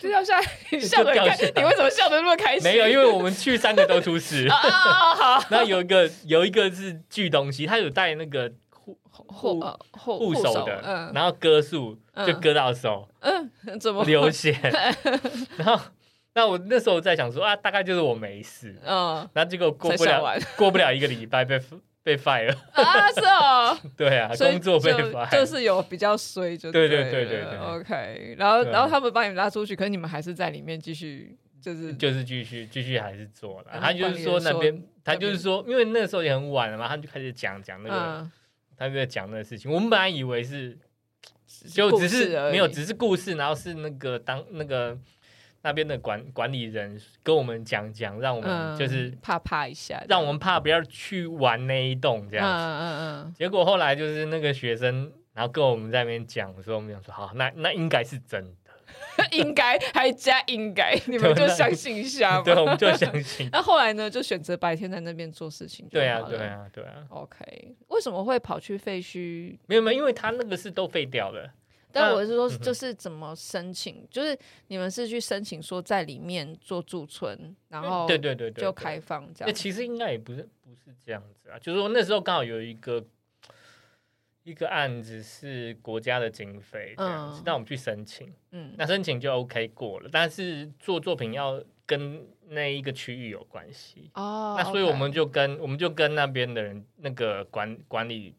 [0.00, 2.62] 就掉下来，你笑得开，你为什么笑得那么开心？
[2.62, 4.46] 没有，因为我们去三个都出事。
[4.48, 4.56] 啊，
[5.14, 5.46] 好。
[5.50, 8.52] 然后有一个有一个是锯东西，他有带那个。
[8.76, 9.60] 护
[9.92, 14.52] 护护手的，嗯、然后割树就割到手，嗯，怎么流血？
[15.56, 15.80] 然后，
[16.34, 21.58] 那我那时候在想说啊，大概就是我没事，嗯，然后结果过不了过不了一个礼拜被
[22.04, 22.54] 被 fire 了。
[22.70, 38.30] 啊，是哦， 对啊，工作被 fire 就是有比较衰，就对对对对对，OK，然后然后他们把你们拉出去，可是你们还是在里面继续，就是就是继续继续还是做了，他就是说那边他就是说，因为那个时候也很晚了嘛，他就开始讲讲那个。
[38.76, 40.76] 他在讲那个事情，我们本来以为是
[41.72, 44.98] 就只是没有，只是故事，然后是那个当那个
[45.64, 52.52] 那边的管管理人跟我们讲讲，让我们就是怕怕一下，让我们怕不要去玩那一栋这样子。
[52.52, 53.34] 嗯嗯嗯。
[53.34, 58.50] 结果后来就是那个学生，然后跟我们在那边讲的时候，我们想说好，那那应该是真的。
[59.32, 63.48] 应该还加应该， 你们就相信一下 对，我们就相信。
[63.50, 64.10] 那后来呢？
[64.10, 65.88] 就选择白天在那边做事情。
[65.88, 67.02] 对啊，对啊，对啊。
[67.08, 69.56] OK，为什么会跑去废墟？
[69.66, 71.50] 没有没有，因为他那个是都废掉的。
[71.94, 74.02] 但我是说，就是怎么申请？
[74.02, 79.54] 嗯、就是你们是去申请说在里面做驻村，然后对对对对，就开放这样。
[79.54, 83.02] 其实应该也不是不是这样子啊，就是说那时候刚好有一个。
[84.44, 98.34] 一个案子是国家的经费，这样子，那我们去申请，嗯，那申请就 OK 过了，但是做作品要跟那一个区域有关系哦，那所以我们就跟我们就跟那边的人那个管管理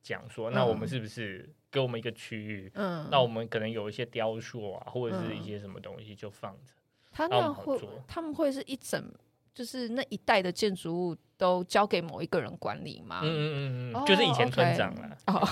[0.00, 6.72] 讲说，那我们是不是给我们一个区域，嗯，那我们可能有一些雕塑啊，或者是一些什么东西就放着，
[7.10, 9.12] 他那会他们会是一整。
[9.54, 13.20] 就是那一带的建筑物都交给某一个人管理吗？
[13.22, 15.14] 嗯嗯嗯嗯，就是以前村长了。
[15.26, 15.46] 哦，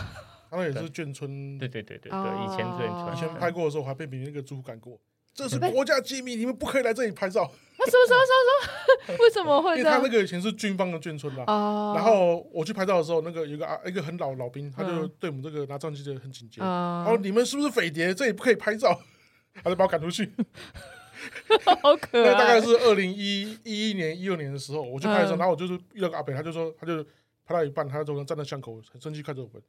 [0.49, 1.59] 他们也是眷村。
[1.59, 3.15] 对对对对对，以前眷村。
[3.15, 4.99] 以前拍过的时候，还被别人那个主管赶过。
[5.35, 7.43] 这是国家机密，你们不可以来这里拍照。
[7.43, 9.19] 啊什么什么什么？
[9.25, 9.71] 为什么会？
[9.79, 11.45] 因为他那个以前是军方的眷村啦。
[11.47, 11.95] 哦。
[11.97, 16.61] 然后我去拍照的时候，那个有个啊一个很老老兵，他就对我们这个拿照相机的很警戒。
[16.61, 17.03] 哦。
[17.07, 18.13] 然后你们是不是匪谍？
[18.13, 19.01] 这里不可以拍照。
[19.65, 20.31] 他就把我赶出去。
[21.83, 22.33] 好可爱。
[22.33, 27.03] 那大概是二零一一一年、一二年的时候，我去拍照，然后我就是遇到个阿北，他就说，他就
[27.45, 29.63] 拍到一半，他就站在巷口，很生气看着我们：“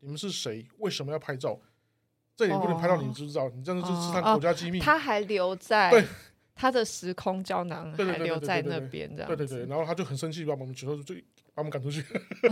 [0.00, 0.66] 你们是谁？
[0.78, 1.58] 为什么要拍照？
[2.38, 3.50] 这里不能拍到，你知不知道？
[3.54, 6.04] 你这样子是他国家机密。”他还留在对
[6.54, 9.26] 他的时空胶囊，还留在那边，这样。
[9.26, 11.14] 对对对，然后他就很生气，把我们全都就
[11.52, 12.04] 把我们赶出去。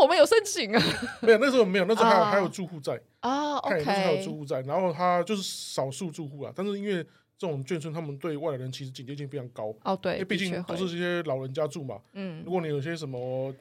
[0.00, 0.82] 我们有申请啊？
[1.20, 3.56] 没有，那时候没有，那时候还有还有住户在啊。
[3.58, 7.06] OK，还有住户在，然后他就是少数住户啊，但是因为。
[7.40, 12.00] 这种眷村，他们对外来人其实警戒性非常高哦，对，因为毕竟都是这些老人家住嘛。
[12.14, 13.54] 嗯，如果你有些什么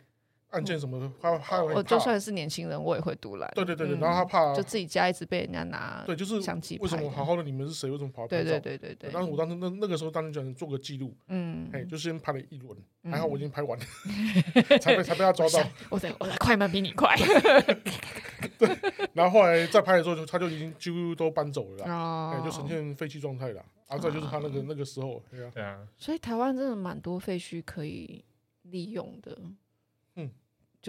[0.52, 1.84] 案件什么的，他他会怕。
[1.84, 3.52] 就算是年轻人，我也会独来。
[3.54, 6.04] 对对对对，然后他怕就自己家一直被人家拿。
[6.06, 6.78] 对，就是相机。
[6.80, 7.92] 为什么好好的你们是谁？
[7.92, 8.44] 为什么跑来拍照？
[8.44, 9.12] 对对对对对。
[9.12, 11.14] 当时我当时那那个时候，当时想做个记录。
[11.28, 11.70] 嗯。
[11.74, 12.78] 哎，就先拍了一轮，
[13.12, 13.86] 还好我已经拍完了，
[14.80, 15.60] 才被才被他抓到。
[15.90, 17.14] 我我快慢比你快。
[18.58, 18.70] 对，
[19.14, 23.64] 然后后来再拍的时候，就他就已经几乎都搬走了啦，哎，就呈现废弃状态了。
[23.88, 25.52] 啊，再就是他那个那个时候，对啊。
[25.54, 25.80] 对啊。
[25.98, 28.24] 所以台湾真的蛮多废墟可以
[28.64, 29.38] 利用的。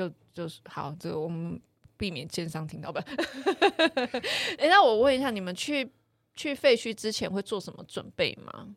[0.06, 0.14] 嗯。
[0.34, 1.60] 就就是好，这个我们
[1.96, 3.04] 避免奸商听到吧。
[4.58, 5.90] 哎，那我问一下，你们去
[6.34, 8.74] 去废墟之前会做什么准备吗？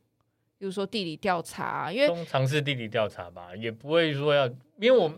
[0.57, 4.47] 比如说地理调查，因为尝试地理调查吧，也不会说要，
[4.79, 5.11] 因为我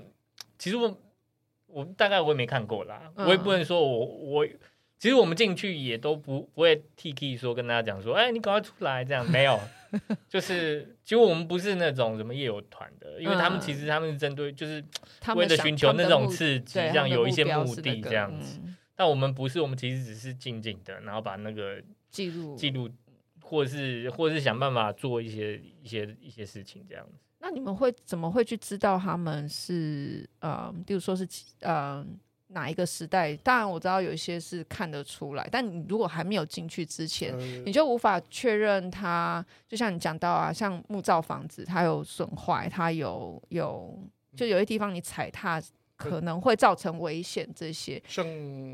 [0.58, 0.98] 其实我
[1.68, 4.48] 我大概我也没看过啦，嗯、我也不能说我我。
[5.04, 9.60] 其实我们进去也都不不会 T K 说跟大家讲说，哎，你赶快出来这样没有，
[10.30, 14.82] 就是其实我们不是那种什么夜游团的，因为他们其实他们是针对就是
[15.36, 18.62] 为了寻求那种刺激，这样有一些目的这样子。
[18.96, 22.90] 但我们不是，我们其实只是静静的，然后把那个记录记录，
[23.42, 27.20] 或是或是想办法做一些一些一些事情这样子。
[27.40, 31.28] 那你们会怎么会去知道他们是呃，比如说是
[31.60, 32.08] 呃。
[32.54, 33.36] 哪一个时代？
[33.38, 39.46] 当然我知道有一些是看得出来，但你如果还没有进去之前，你就无法确认它。
[39.68, 44.00] 就像你讲到啊，像木造房子，它有损坏，它有有，
[44.36, 45.62] 就有些地方你踩踏
[45.96, 47.50] 可能会造成危险。
[47.56, 48.26] 这些像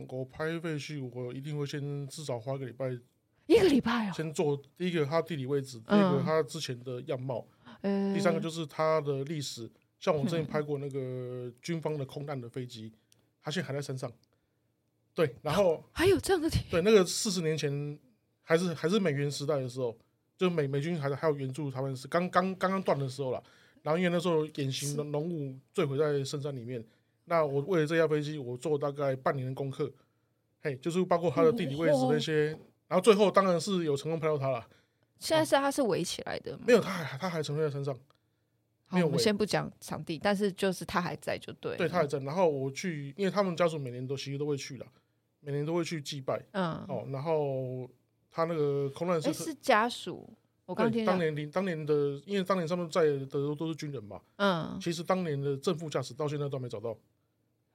[0.10, 2.90] 我拍废墟，我一定会先至少花一个礼拜，
[3.48, 7.46] 一个礼拜哦，先做第一个它地理位置，第二个它之前的样貌，
[7.82, 9.70] 嗯、第三个就是它的历史。
[10.00, 12.90] 像我之前拍过那个军方的空难的飞机。
[13.50, 14.12] 他现还在身上，
[15.16, 17.98] 对，然后还有这样的对，那个四十年前
[18.44, 19.98] 还是还是美元时代的时候，
[20.38, 23.44] 就美美军还还有援助他们是刚刚刚刚断的时候了。
[23.82, 26.84] 然后因为那时候典型的浓雾坠毁在深山里面，
[27.26, 29.92] 那我为了这架飞机，我做大概半年的功课，
[30.62, 32.50] 嘿，就是包括它的地理位置那些，
[32.88, 34.64] 然后最后当然是有成功拍到它了。
[35.18, 36.66] 现在是它是围起来的吗？
[36.68, 37.98] 没有，它还它还存在身上。
[38.92, 41.78] 好，我们先不讲场地，但是就是他还在就对。
[41.78, 42.18] 对，他还在。
[42.20, 44.86] 然后我去，因为他们家属每年都其实都会去了，
[45.42, 46.44] 每年都会去祭拜。
[46.54, 46.74] 嗯。
[46.88, 47.88] 哦，然后
[48.32, 50.28] 他那个空难是是家属，
[50.66, 54.20] 我刚听当年当年的，因为当年上面在的都都是军人嘛。
[54.38, 54.76] 嗯。
[54.82, 56.98] 其实当年的正副驾驶到现在都没找到。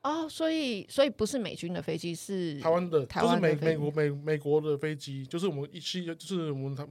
[0.03, 6.85] 哦，所以所以不是美军的飞机，是台湾的，就是美美国美美国的飞机，就是我们一期就是我们他。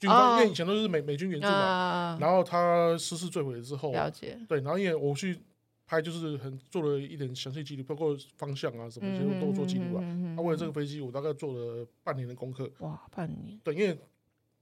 [0.00, 5.38] 军方因为以前都是美美军援助嘛，然后他失事坠毁了之后，了解对，然后因为我去
[5.86, 10.00] 拍，就是很做了一点详细记录，包括方向啊什么，其实都做记录了。
[10.34, 12.70] 他为了这个飞机，我大概做了半年的功课。
[12.78, 13.60] 哇，半年！
[13.62, 13.98] 对，因为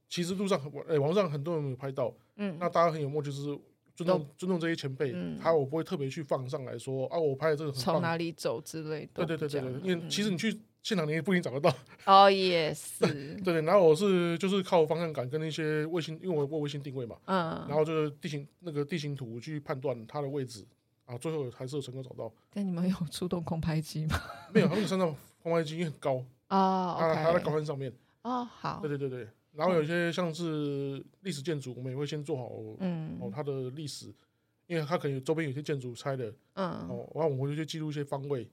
[0.09, 3.59] 其实路上网诶网上很多人没有拍到，嗯，那大家很有默契，就是
[3.95, 9.25] 尊重尊重这些前辈，他我不会特别去放上来说啊，我拍的这个从哪里走之类的。
[9.25, 10.61] 对对对对对，因为其实你去。
[10.83, 11.75] 现场你也不一定找得到
[12.07, 13.05] 哦，也是
[13.45, 13.63] 对对。
[13.63, 20.65] 然后我是就是靠方向感跟那些卫星，因为我我卫星定位嘛，嗯，然后就是地形那个地形图去判断它的位置，
[21.05, 22.33] 啊，最后还是有成功找到。
[22.51, 24.19] 但你们有出动空拍机吗？
[24.55, 29.29] 没有，他们山上空拍机很高啊，它它在高山上面哦，好，对对对对。
[29.53, 34.07] 然后有些像是历史建筑，我们也会先做好，嗯，哦，它的历史，
[34.69, 38.49] 因为它可能周边有些建筑拆的，嗯，哦，然后我们回去记录一些方位。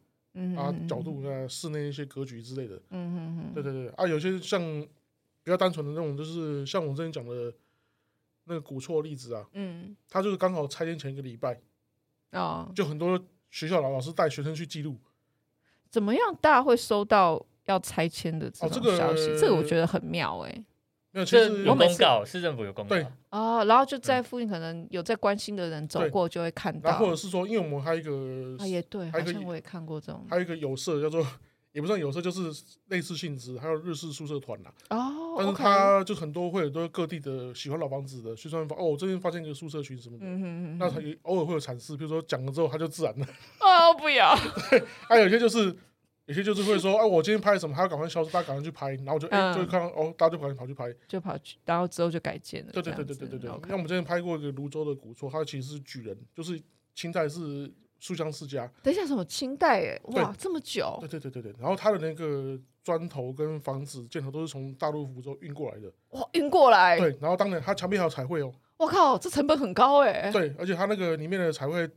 [0.57, 4.61] 啊，角度啊，室内一些格局之类的，嗯嗯嗯，对对对，啊，有些像
[5.43, 7.53] 比较单纯的那种，就是像我之前讲的
[8.45, 11.61] 那个古厝例子啊，嗯，他就是刚好拆迁前一个礼拜，
[12.31, 13.19] 啊，就很多
[13.49, 14.97] 学校老老师带学生去记录，
[15.89, 20.65] 怎么样，大家会收到要拆迁的这种消息，这个我觉得很妙哎。
[21.15, 22.89] 没有，其实有公告，市政府有公告。
[22.89, 26.91] 对哦，然后就在附近，可能有在关心的人走过就会看到。
[26.97, 30.25] 或者是说，因为我们还有一个，啊也对，好像我也看过这种。
[30.29, 31.25] 还有一个有色叫做，
[31.71, 32.41] 也不算有色，就是
[32.89, 34.69] 类似性质，还有日式宿舍团呐。
[34.89, 35.35] 哦。
[35.37, 40.25] 但是他就很多会有都各地的喜欢老房子的，去专门发哦，我最近发现一个宿舍群什么的。
[40.25, 43.25] 嗯嗯那他偶尔会有阐释，比如说讲了之后他就自然了。
[43.61, 44.35] 哦，不要。
[44.69, 45.73] 对， 还有一些就是
[46.25, 52.71] 有些就是会说， 哎，我今天拍什么，他要赶快消失，大家赶快去拍，然后就哎，就看到哦，大家就赶快跑去拍，就跑去，然后之后就改建了。
[52.71, 53.51] 对对对对对对对。
[53.67, 56.59] 那我们之前拍过一个泸州的古厝，它其实是举人，就是
[56.95, 58.67] 清代是书香世家。
[58.81, 59.81] 等一下，什么清代？
[59.81, 60.97] 哎，哇，这么久。
[61.01, 61.55] 对对对对对。
[61.59, 65.91] 然后它的那个砖头跟房子箭头都是从大陆福州运过来的。
[66.09, 66.97] 哇，运过来。
[66.97, 68.51] 对，然后当年它墙壁还有彩绘哦。
[68.77, 70.31] 我靠，这成本很高哎。
[70.31, 71.87] 对，而且它那个里面的彩绘。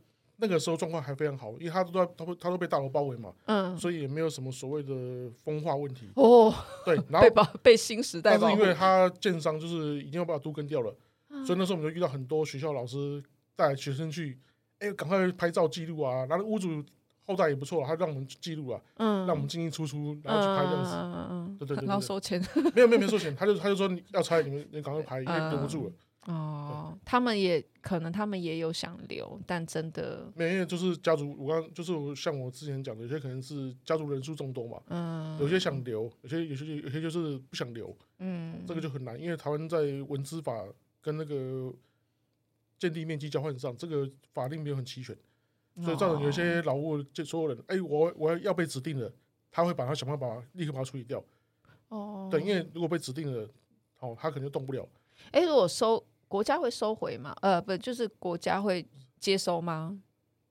[0.41, 6.53] 那个时候状况还非常好，因为他都在，他都他都被大楼包围嘛，嗯，所以也没有什么所谓的风化问题哦。
[6.85, 10.95] 对，然后 被被新时代，但是因为他建商就是已经要把它都跟掉了，
[11.29, 13.21] 嗯、所以那时候我们就遇到很多学校老师
[13.55, 14.37] 带学生去，
[14.79, 16.25] 哎，赶快拍照记录啊。
[16.29, 16.83] 然后屋主
[17.25, 22.41] 后代也不错，他让我们记录啊，嗯，让我们进进出出，然后去拍这样子，嗯嗯嗯，对对对，然后收钱，
[22.73, 25.93] 没有没有没收钱，他就他就说你要拆，你们你赶快拍，因为留不住了。
[26.29, 40.63] 哦，他们也可能，他们也有想留，但真的没有，就是家族，我刚就是像我之前讲的，有些可能是家族人数众多嘛，嗯，有些想留，有些有些有些就是不想留，嗯，这个就很难，因为台湾在文资法
[41.01, 41.73] 跟那个
[42.77, 45.17] 建地面积交换上，这个法令没有很齐全，
[45.81, 49.11] 所以造成有些老务就所有人，哎，我我要被指定了，
[49.49, 51.23] 他会把他想办法立刻把它处理掉，
[51.87, 53.49] 哦，对，因为如果被指定了，
[53.97, 54.87] 哦，他可能就动不了。
[55.31, 57.35] 哎，如果收国家会收回吗？
[57.41, 58.85] 呃，不，就是国家会
[59.19, 59.99] 接收吗？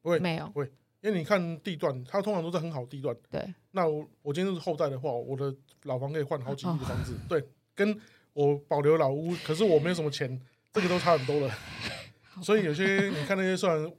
[0.02, 0.66] 不会，没有，不会，
[1.00, 3.16] 因为你看地段，它通常都是很好地段。
[3.30, 5.54] 对，那我我今天是后代的话，我的
[5.84, 7.14] 老房可以换好几亿的房子。
[7.14, 7.42] 哦、对，
[7.74, 7.98] 跟
[8.34, 10.38] 我保留老屋，可是我没有什么钱，
[10.72, 11.54] 这个都差很多了。
[12.42, 13.90] 所以有些你看那些，虽然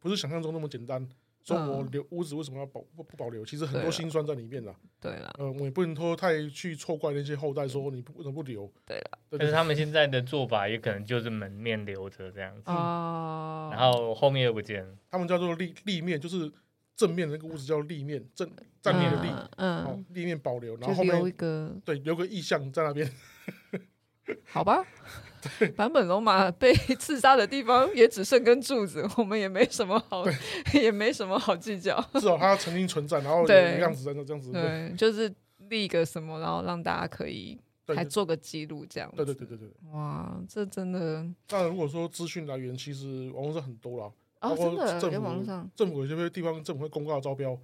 [0.00, 1.06] 不是想象中那么简单。
[1.46, 3.44] 说我留屋子为什么要保不不保留？
[3.44, 4.74] 其实很多辛酸在里面的。
[5.00, 8.68] 对了，呃，我也不能说太去错怪那些后代，说你为什么不留？
[8.84, 14.84] 对了，但是他们现在的做法也可能就是门面留着这样子，然后后面又不见。
[15.08, 16.50] 他们叫做立立面，就是
[16.96, 18.50] 正面那个屋子叫立面，正
[18.82, 19.28] 正面的立，
[19.58, 23.08] 嗯，立面保留，然后后面留一个，对，留个意象在那边。
[24.44, 24.84] 好吧，
[25.76, 30.24] 坂本龙马被刺杀的地方也只剩根柱子，我们也没什么好，
[30.74, 32.00] 也没什么好计较。
[32.14, 35.32] 至少他曾经存在，然后有样子在那这样子，对，就是
[35.68, 37.58] 立个什么，然后让大家可以
[37.88, 39.12] 还做个记录，这样。
[39.16, 39.68] 对对对对对。
[39.92, 41.26] 哇，这真的。
[41.50, 47.58] 那如果说资讯来源，其实网络上很多了，哦，真的，在网络上，政府有些地方政府会公告招标，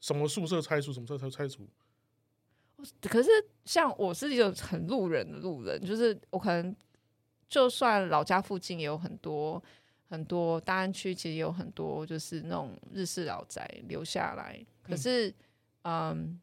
[0.00, 1.66] 什么宿舍拆除，什么拆拆除。
[3.08, 3.30] 可是，
[3.64, 6.74] 像我是一个很路人的路人，就是我可能
[7.54, 9.62] 就算老家附近也有很多
[10.08, 14.58] 很多大安区，其实也有很多就是那种日式老宅留下来。
[14.82, 15.28] 可是，
[15.82, 16.40] 嗯，嗯，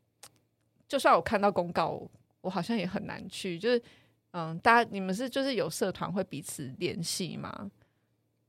[0.87, 2.01] 就算我看到公告，
[2.39, 3.59] 我好像也很难去。
[3.59, 3.83] 就是，
[4.31, 7.69] 嗯，大家你们是就是有社团会彼此联系吗？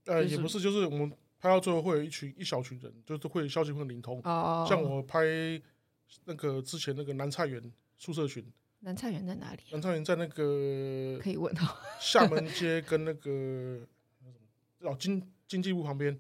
[0.05, 1.11] 呃，也不是，就是我们
[1.41, 4.21] 拍到最后会有一群一小群人，就是会消息会灵通。
[4.23, 5.21] 哦，像我拍
[6.27, 7.61] 那个之前那个南菜园。
[7.99, 8.45] 宿舍群，
[8.85, 9.61] 南菜园在哪里？
[9.71, 13.81] 南菜园在那个可以问哦， 厦门街跟那个
[14.81, 16.19] 哦经经济部旁边，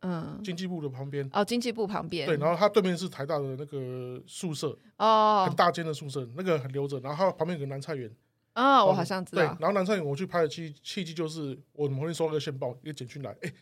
[0.00, 8.08] 嗯，经济部的旁边哦，经济部旁边对，然后它对面是台大的那个宿舍哦，很大间的宿舍，那个很留着，然后旁边有个南菜园
[8.52, 9.42] 啊，我好像知道。
[9.42, 13.52] 对，然后南菜园我去拍的契契机就是我们旁边收了个线报，一个简讯来，哎，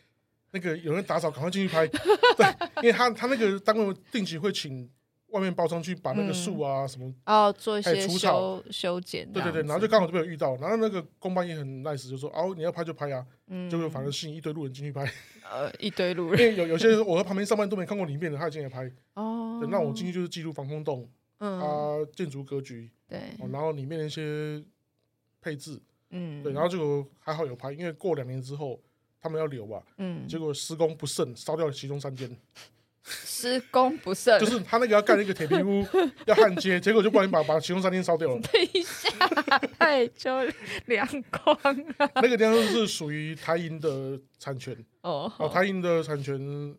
[0.51, 1.87] 那个有人打扫，赶快进去拍，
[2.37, 2.45] 对，
[2.83, 4.87] 因为他他那个单位定期会请。
[5.35, 8.63] 外面包上去把那个树啊什么哦做一些除草。
[8.71, 13.25] 修剪，对对对，然后就刚好就被我遇到，然后那个工班也很 nice，就说哦你要拍就拍啊，
[13.69, 15.03] 就会反正吸引一堆路人进去拍，
[15.43, 18.89] 呃一堆路人， 因为有有些我在旁边上班都没看过里面的，他进来拍。
[19.15, 21.07] 哦，那我进去就是记录防空洞，
[21.39, 21.59] 嗯。
[21.59, 23.19] 啊建筑格局对，
[23.51, 24.63] 然后里面的一些
[25.41, 25.81] 配置，
[26.11, 26.41] 嗯。
[26.41, 28.79] 对，然后就还好有拍，因为过两年之后
[29.21, 32.29] 他们要留吧，嗯，结果施工不慎烧掉了其中三间。
[33.07, 35.85] 施工不慎，就是他那个要盖一个铁皮屋，
[36.25, 38.41] 要焊接，结果就不小心把把其中三间烧掉了。
[38.41, 39.09] 等一下，
[39.77, 40.31] 太就
[40.87, 41.55] 两光
[41.97, 42.11] 了。
[42.15, 46.75] 那个地方是属于台银的产权哦，哦，台银的产权，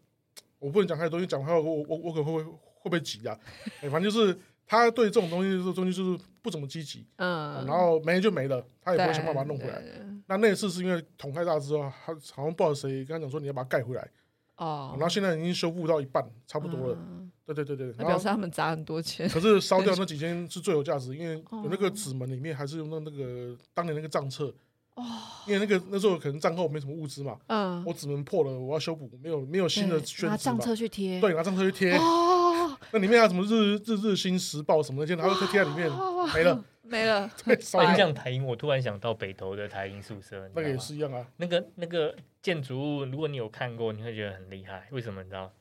[0.59, 3.39] 我不能讲太多，因为讲话我我我可能会会被挤啊。
[3.83, 7.07] 反正就是他对这种东西，这种东西就是不怎么积极。
[7.17, 9.81] 嗯，然后没就没了，他也不会想办法弄回来。
[10.27, 14.09] 那那次是因为捅太大之后，他好像不知道谁跟他讲说你要把它盖回来。
[14.57, 16.99] 哦，然后现在已经修复到一半，差不多了。
[17.45, 19.29] 对对对对，那表示他们砸很多钱。
[19.29, 24.53] 可是烧掉 那几间是最有价值，因为有那个纸门里面还是用到那个当年那个账册。
[24.95, 25.05] 哦，
[25.47, 27.37] 因为那个那时候可能战后没什么物资嘛。
[27.49, 30.27] 嗯，我纸门破了，我要修补，没有没有新的宣纸。
[30.27, 31.21] 拿账册去贴。
[31.21, 31.93] 对，拿账册去贴。
[31.99, 35.91] 哦， 那里面还有什么日日日新时报什么那些，然后贴在里面
[36.35, 36.65] 没了。
[36.83, 37.31] 没了。
[37.45, 37.55] 对，
[37.97, 41.27] 讲台银，我突然想到北投的台银宿舍，那个也是一样啊。
[41.37, 42.15] 那个那个
[42.47, 44.87] 建筑物，如果你有看过，你会觉得很厉害。
[44.93, 45.21] 为什么？
[45.21, 45.53] 你知道，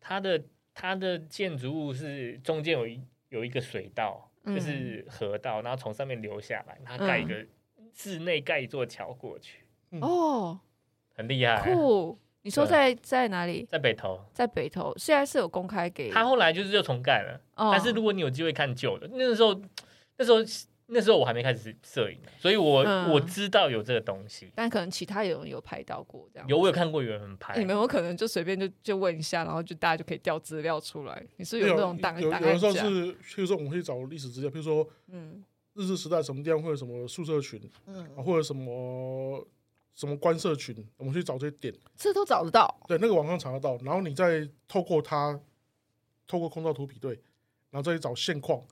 [0.00, 0.42] 它的
[0.74, 7.46] 它的建筑物是中间有一有一个水道，嗯、就是河道，然后从上面流下来，它盖一个
[7.94, 9.60] 室内盖一座桥过去。
[10.00, 10.60] 哦、嗯，
[11.14, 12.18] 很厉害，酷。
[12.42, 13.64] 你说在在哪里？
[13.70, 16.10] 在北投，在北投，现在是有公开给。
[16.10, 19.54] 他后来就是又重盖了，哦、但是如果你有机会看旧的，那个时候，
[20.16, 20.38] 那时候
[20.90, 26.48] 那时候我还没开始摄影，所以我、嗯、我知道有这个东西，但可能其他有人有拍到过这样。
[26.48, 27.58] 有，我有看过有人拍。
[27.58, 31.22] 你们有可能就随便就就问一下，然后就大家就可以调资料出来。
[31.36, 39.46] 你是有那种档，有有的时候是，譬如说我们会找历史资料，譬如说，嗯，日治时代什么地方会有什么宿舍群，嗯，或者什么。
[39.94, 42.72] 什么官社群，我们去找这些点，这都找得到。
[42.86, 45.40] 对，那个网上查得到，然后你再透过它，
[46.24, 47.14] 透过空照图比对，
[47.70, 48.62] 然后再去找现况，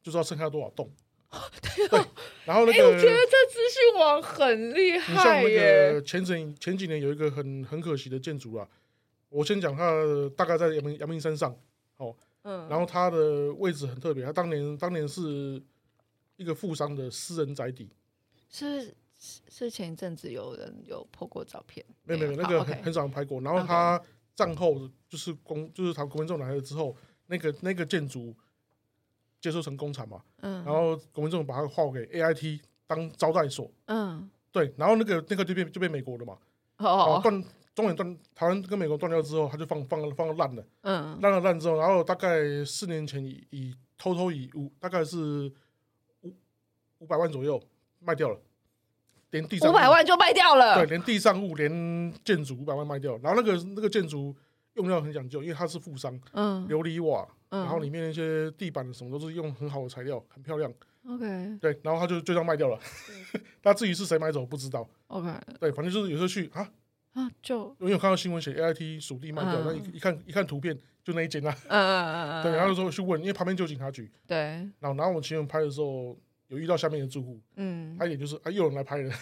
[0.00, 0.88] 就知道剩下多少栋。
[1.30, 2.00] 对，
[2.44, 5.12] 然后那个，欸、我觉得这资讯网很厉害。
[5.12, 8.68] 你像那个前几前几年有一个很很可惜的建筑啊，
[9.28, 10.02] 我先讲它
[10.36, 11.54] 大概在阳明阳明山上，
[11.96, 15.62] 哦，嗯，然后它的位置很特别，它当年当年是
[16.36, 17.90] 一个富商的私人宅邸，
[18.48, 18.94] 是。
[19.18, 23.40] 是前一阵子有人有 po 过照片，没有没有，那个很很少人拍过。
[23.40, 24.00] 然后他
[24.34, 26.94] 战后就是公，就是他国民政府来了之后，
[27.26, 28.36] 那个那个建筑
[29.40, 36.36] 接收成工厂嘛，嗯，然后国民政府把它划给 AIT 当招待所，嗯，对，然后那个那个就变就变美国了嘛，
[36.78, 45.52] 哦，断中远断台湾跟美国断掉之后，他就放放放烂了，嗯，烂了烂之后，然后大概四年前以以偷偷以五大概是
[46.22, 46.32] 五
[46.98, 47.62] 五百万左右
[48.00, 48.40] 卖掉了。
[49.32, 53.18] 连地上五百万就卖掉了，对，连地上物，连建筑五百万卖掉。
[53.18, 54.34] 然后那个那个建筑
[54.74, 60.72] 用料很讲究，因为它是富商，嗯，琉璃瓦，嗯、然后里面那些地板什么都是用很好的材料，很漂亮。
[61.06, 61.24] OK，
[61.60, 62.78] 对，然后他就就这样卖掉了。
[63.62, 64.88] 那至于是谁买走不知道。
[65.08, 65.30] OK，
[65.60, 66.68] 对，反正就是有时候去啊
[67.12, 74.36] 啊，就因为有看到新闻写 AIT 属地卖掉，那、嗯、一一看一看图片就那一间啊，嗯嗯嗯嗯， 对，然后就说去问，因为旁边就有警察局，对，
[74.80, 76.16] 然后然后我们请人拍的时候。
[76.48, 79.12] 有遇到下面的住户，嗯，他也就是啊，又有人来拍了，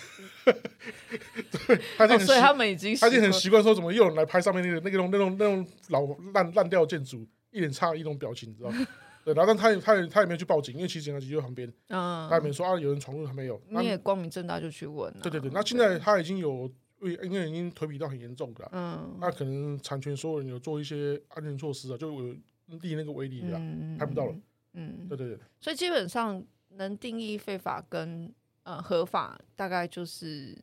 [0.44, 6.02] 对，他就很、哦，所以他们已经，他就很习惯说，怎么又有人来拍上面那个那个那种那种老
[6.34, 8.86] 烂烂掉建筑，一脸诧异那种表情，你知道吗？
[9.24, 22.34] 对，然后但他也他也他也没有去报警，因为其实警察局就在旁边，嗯，他也没说啊有人闯入，他没有，你也光明正大就去问，对对对，那现在他已经有，因为已经颓圮到很严重了，嗯，那可能产权所有人有做一些安全措施啊，就有
[22.82, 23.58] 立那个围篱了，
[23.98, 24.34] 拍不到了，
[24.74, 26.44] 嗯，对对对，所以基本上。
[26.76, 28.34] 能定义非法跟
[28.64, 30.58] 呃合法，大概就是，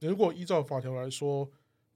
[0.00, 1.46] 如果依照法条来说，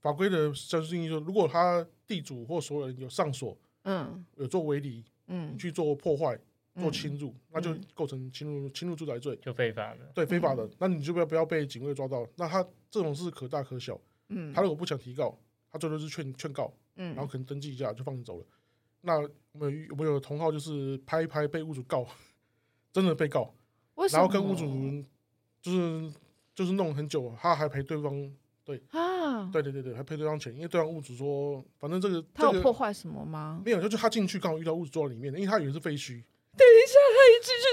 [0.01, 6.39] 法规的正式定义说，如果他地主或所有人有上锁，嗯，有做围篱，嗯，去做破坏、
[6.79, 15.37] 做侵入，嗯、那就构成侵入侵入住宅罪，就非法的，对，非法的，嗯、那你就不要不要被警卫抓到，那他这种事可大可小，嗯，他如果不想提告，
[15.71, 18.45] 他最多是劝劝告，嗯，然后可能登记一下就放你走了。
[19.01, 19.17] 那
[19.51, 22.07] 我们有没有同号就是拍一拍被屋主告？
[22.93, 23.53] 真的被告，
[24.11, 25.03] 然后跟屋主
[25.61, 26.13] 就是
[26.53, 28.31] 就是弄很久，他还陪对方，
[28.63, 28.99] 对啊，
[29.51, 33.61] 对对对对，还赔对方钱，因为对方屋主说，反正这个他有破坏什么吗？
[33.65, 36.21] 没有，就是他进去刚好遇到屋主坐在里面，因为他以为是废墟。
[36.55, 37.65] 等一下，他一进去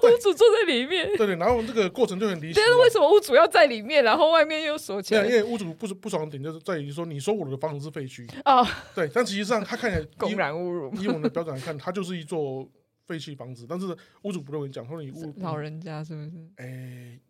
[0.00, 2.54] 就屋主坐在里面，对对，然后这个过程就很离奇。
[2.56, 5.24] 但是为什么屋主要在里面，然后外面又锁起来？
[5.26, 12.68] 因为屋主不不爽的点就是在于说，你说我的房子是废墟哦， 对，但实际上他看起来 公然侮辱，以我们的标准来看，他就是一座。
[13.06, 13.88] 废弃房子，但是
[14.22, 16.30] 屋主不认为讲，说你屋老人家是不是？
[16.58, 17.20] 哎、欸，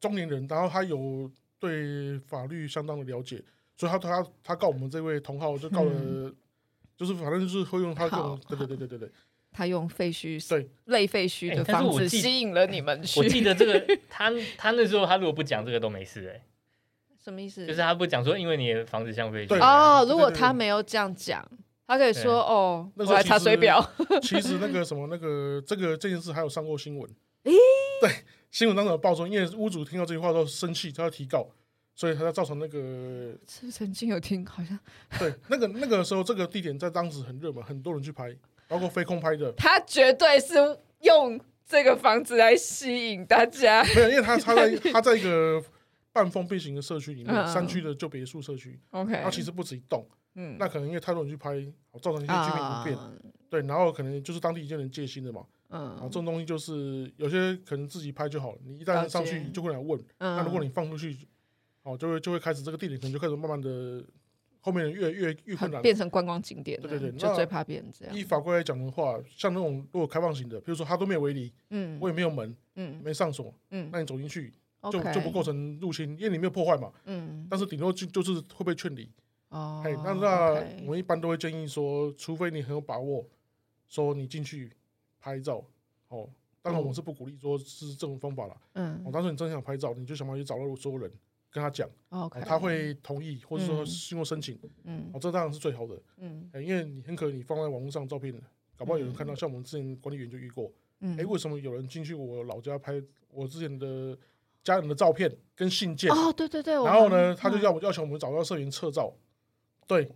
[0.00, 3.42] 中年人，然后他有对法律相当的了解，
[3.76, 6.34] 所以他他他告我们这位同号，就告了，嗯、
[6.96, 9.10] 就是反正就是会用他这种，对对对对对对，
[9.52, 13.20] 他用废墟对类废墟的方式吸引了你们去。
[13.20, 16.42] 我记得这个，他他那时候他如果不讲这个都没事哎、欸，
[17.22, 17.66] 什么意思？
[17.66, 21.46] 就是他不讲说，因为你的房子像废墟哦，如果他没有这样讲。
[21.86, 23.78] 他可以说对哦，我来查水表。
[24.22, 27.06] 其实那个什么，那个这个这件事还有上过新闻。
[27.44, 27.52] 诶，
[28.00, 28.10] 对，
[28.54, 31.44] 新闻当时有报说，因为屋主听到这句话都生气，他要提告，
[31.92, 33.36] 所以他要造成那个。
[33.48, 34.78] 是曾经有听，好像。
[35.18, 38.32] 对，那个那个时候，这个地点在当时很热门，很多人去拍，
[38.68, 39.50] 包括飞空拍的。
[39.54, 40.54] 他绝对是
[41.00, 43.82] 用这个房子来吸引大家。
[43.96, 45.60] 没有，因为他他在 他在一个
[46.12, 48.78] 半封闭型的社区里面，山区的旧别墅社区。
[48.92, 50.06] OK，他其实不止一栋。
[50.36, 51.60] 嗯，那可能因为太多人去拍，
[52.00, 53.12] 造成一些居民不便，啊、
[53.50, 55.44] 对，然后可能就是当地一些人戒心的嘛，
[55.74, 61.26] 嗯，然后这种东西就是有些可能自己拍就好了，你一旦上去就会来问，嗯、那如果你放出去，
[61.82, 64.04] 哦，就会就会开始这个地点可能就开始慢慢的，
[64.60, 68.16] 后面人越越越困难，变成观光景点，对对对，就最怕变成这样。
[68.16, 74.52] 依法规来讲的话，像那种如果开放型的，比如说他都没有围篱，嗯，我也没有门，嗯，没上锁，嗯，那你走进去
[74.92, 79.10] 就就不构成入侵，因为你没有破坏嘛，嗯，但是顶多就就是会被劝离。
[79.48, 80.54] 哦，嘿，那那
[80.84, 83.24] 我们一般都会建议说，除非你很有把握，
[83.88, 84.70] 说你进去
[85.24, 85.64] 拍照，
[86.08, 86.28] 哦，
[86.60, 88.54] 当然我是不鼓励说是这种方法了。
[88.74, 91.10] 嗯，哦，但是你真想拍照，你就想办法去找到所有人，
[91.50, 95.98] 跟他讲，哦，他会同意，或者说经过申请，嗯，哦，这当然是最好的。
[96.18, 98.34] 嗯，因为你很可能你放在网络上照片，
[98.76, 100.70] 搞不好有人看到，像我们之前管理员就遇过。
[101.00, 104.16] 哎、欸，为什么有人进去我老家拍我之前的
[104.62, 106.10] 家人的照片跟信件？
[106.10, 106.74] 哦，对对对。
[106.74, 109.10] 然后呢，他就要要求我们找到社员撤照。
[109.86, 110.10] 对，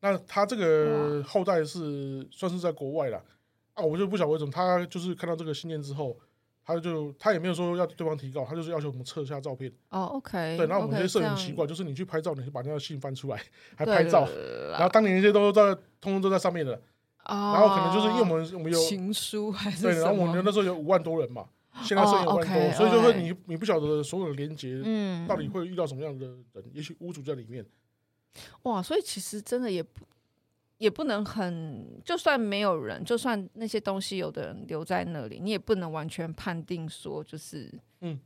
[0.00, 3.24] 那他这个后代是算是在国外了
[3.76, 6.18] 啊，我就不晓得为什么他就是看到这个信件之后，
[6.64, 9.72] 他就他也没有说要对方提告，他就是要求我们撤下照片。
[9.90, 10.56] 哦，OK。
[10.56, 13.40] 对，然后我们这些社员奇怪，就是你去拍照，你就把那个信翻出来
[13.76, 14.28] 还拍照，
[14.72, 16.74] 然后当年那些都在通通都在上面的。
[17.26, 17.52] 哦。
[17.54, 21.46] 然后可能就是因为我们我们有情书还是对，然后我们那时候有五万多人嘛，
[21.82, 27.64] 现在剩一万多，所以就说你你不晓得所有的连接，嗯，到底会遇到什么样的人，也许屋主在里面。
[28.64, 30.04] 哇，所以其实真的也不
[30.78, 38.18] 也不能很，就算没有人，就算那些东西有的人留在那里，你也不能完全判定说就是嗯。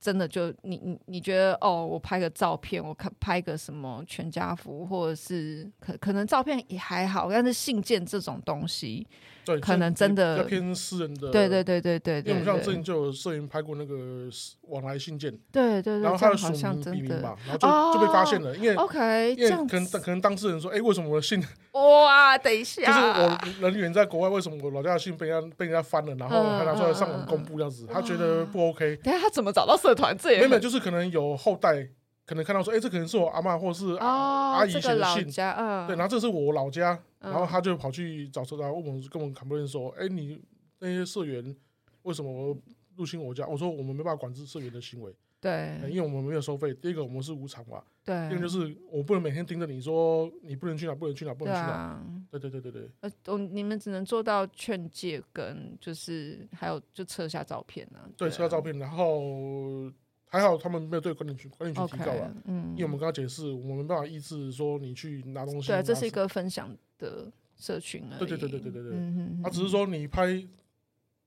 [0.00, 9.06] 真的就你你你觉得哦，我拍个照片，我看拍个什么全家福，或者是可可能照片也还好，但是信件这种东西。
[9.44, 11.30] 对，可能真的要偏私人的。
[11.30, 14.28] 对对对对对，因为我们像之前就有摄影拍过那个
[14.68, 21.42] 往来信件，对对对，然后他的署名笔名吧，然后就就被发现了，因为 OK，因为可能可能当事人说，哎，为什么我的信？
[21.72, 28.96] 哇，等一下，就是我人员在国外，为什么我老家的信被人家被人家翻了，然后还拿出来上网公布这样子，他觉得不 OK。
[29.02, 30.16] 等下他怎么找到社团？
[30.16, 31.88] 这也没有，就是可能有后代。
[32.26, 40.40] 可能看到说，哎，这可能是我阿妈或者是阿姨写的信，对，然后这是我老家，然后他就跑去找社长，问我们跟我们 complain 说，哎，你
[40.78, 41.54] 那些社员
[42.02, 42.56] 为什么
[42.96, 43.46] 入侵我家？
[43.46, 46.72] 我说我们没办法管制社员的行为，对，因为我们没有收费。
[46.72, 52.90] 第一个我们是无偿嘛，对，第二个就是我不能每天盯着你说你不能去哪，不能去哪，不能去哪，对对对对对。
[53.00, 59.92] 呃，我你们只能做到劝诫跟就是还有就撤下照片呢，对，撤下照片，然后。
[60.34, 65.68] 还好他们没有对管理局管理局提告了，嗯，因为我们跟他解释，我们没办法抑制说你去拿东西。
[65.68, 68.18] 对，这是一个分享的社群而已。
[68.18, 68.98] 对对对对对对对，
[69.44, 70.44] 他只是说你拍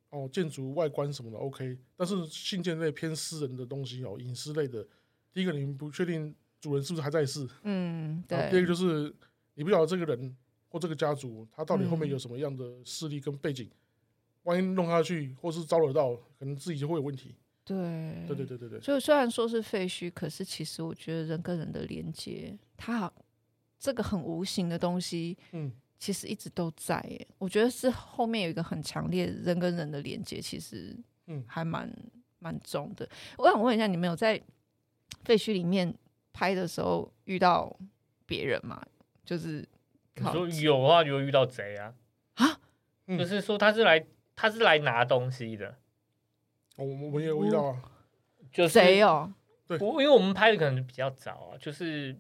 [0.10, 4.86] 哦建筑外观什么的 OK，但是信件类偏私人的东西哦，隐私类的，
[5.32, 8.50] 第一个你们不确定主人是不是还在世，嗯，对。
[8.52, 9.16] 第二个就是
[9.54, 10.36] 你不晓得这个人
[10.68, 13.70] 或这个家族他到底后面有什么样的势力跟背景，
[14.44, 17.34] 万一弄下去或是招惹到，可能自己就会有问题。
[17.68, 18.80] 对，对对对对对。
[18.80, 23.14] 就虽然说是废墟，可是其实我觉得人跟人的连接，它好
[23.78, 27.06] 这个很无形的东西，嗯，其实一直都在。
[27.10, 30.96] 耶，我觉得是后面有一个很强烈人跟人的连接，其实
[31.26, 31.94] 嗯还蛮
[32.40, 33.08] 蛮重的。
[33.38, 34.42] 我想问一下，你们有在
[35.26, 35.94] 废墟里面
[36.32, 37.78] 拍的时候遇到
[38.26, 38.82] 别人吗？
[39.26, 39.68] 就是
[40.16, 41.94] 你说有啊，有遇到贼啊
[42.36, 42.58] 啊，
[43.18, 44.06] 就是说他是来
[44.38, 45.78] 他是来拿东西的。
[46.86, 47.82] 我我也有遇到啊，
[48.52, 49.34] 就是谁哦？
[49.68, 52.16] 对，我因为我们拍的可能比较早啊，就是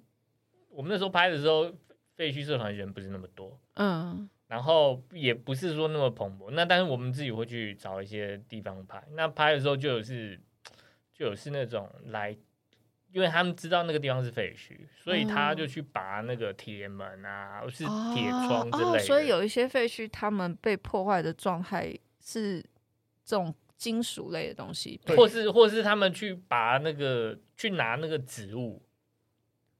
[0.69, 1.71] 我们那时候拍的时候，
[2.15, 6.49] 废墟社团人不是那么多，嗯，然后也不是说那么蓬勃。
[6.51, 10.37] 那但是我们自己会去找一些地方拍，那拍的时候就有是
[11.13, 12.35] 就有是那种来，
[13.13, 18.97] 因为他们知道那个地方是废墟，所以他就去拔那个铁门啊，或是铁窗之类的。
[18.97, 22.61] 哦，所以有一些废墟，他们被破坏的状态是
[23.23, 23.53] 这种。
[23.77, 28.81] 金属类的东西，或是或是他们去拔那个去拿那个植物，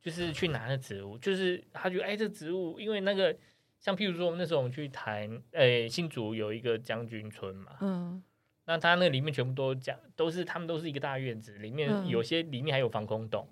[0.04, 3.36] 就是去拿那植物，就是他觉得哎，这植物，因为那个
[3.80, 8.22] 像譬如说我们那时候我们去谈，哎、欸，新竹有一个将军村嘛，嗯，
[8.66, 13.50] 那他那里面全部都讲都是他们都是一个大院子，里面有些里面还有防空洞，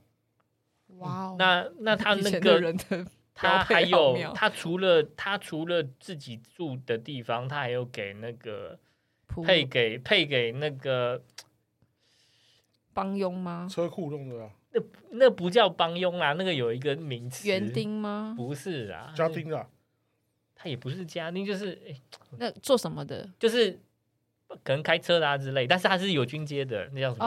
[0.99, 8.77] 哇、嗯，那那他那个人的他还有他除了他除了自己住的地方，他还有给那个。
[9.43, 11.21] 配给配给那个
[12.93, 13.67] 帮佣吗？
[13.69, 14.49] 车库用的啊？
[14.71, 17.47] 那那不叫帮佣啊，那个有一个名词。
[17.47, 18.33] 园丁吗？
[18.37, 19.67] 不是啊，家丁啊。
[20.57, 21.77] 他也不是家丁，就是
[22.37, 23.29] 那做什么的？
[23.37, 23.77] 就是
[24.63, 27.25] 可能开车啊之类，但是他是有军阶的，那叫什么？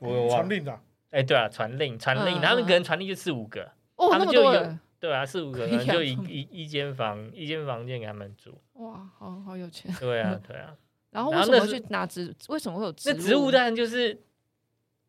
[0.00, 0.80] 哦，传令的。
[1.10, 8.60] 哎，对啊，传令传令，他们可能传令就四五个，哦，他们就有对啊，四五个 人就一一一间房一间房间给他们住。
[8.74, 9.92] 哇，好好有钱。
[9.98, 10.76] 对啊， 对啊。
[11.16, 12.34] 然后为什么去拿植？
[12.48, 13.12] 为什么会有植物？
[13.14, 14.20] 那植物当然就是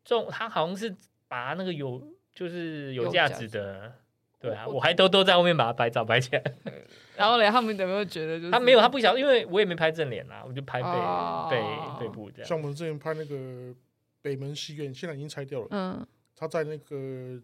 [0.04, 0.94] 种，他好像是
[1.28, 2.02] 把那个有
[2.34, 3.92] 就是有价值的，
[4.40, 6.42] 对啊，我还都都在后面把它拍照拍起来。
[7.16, 10.88] 然后嘞，他们有没有觉得就是他没有，他不晓得，因为我也没拍正脸啊，我就拍背
[11.50, 12.48] 背背部这样。
[12.48, 13.74] 像我们之前拍那个
[14.22, 15.66] 北门戏院，现在已经拆掉了。
[15.70, 17.38] 嗯，他在那个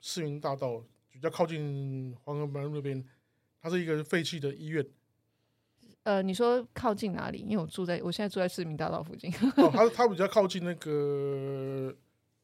[0.00, 3.04] 市民大道，比较靠近黄河南路那边，
[3.62, 4.84] 它是一个废弃的医院。
[6.06, 7.38] 呃，你说靠近哪里？
[7.38, 9.28] 因为我住在我现在住在市民大道附近。
[9.58, 11.92] 哦，它它比较靠近那个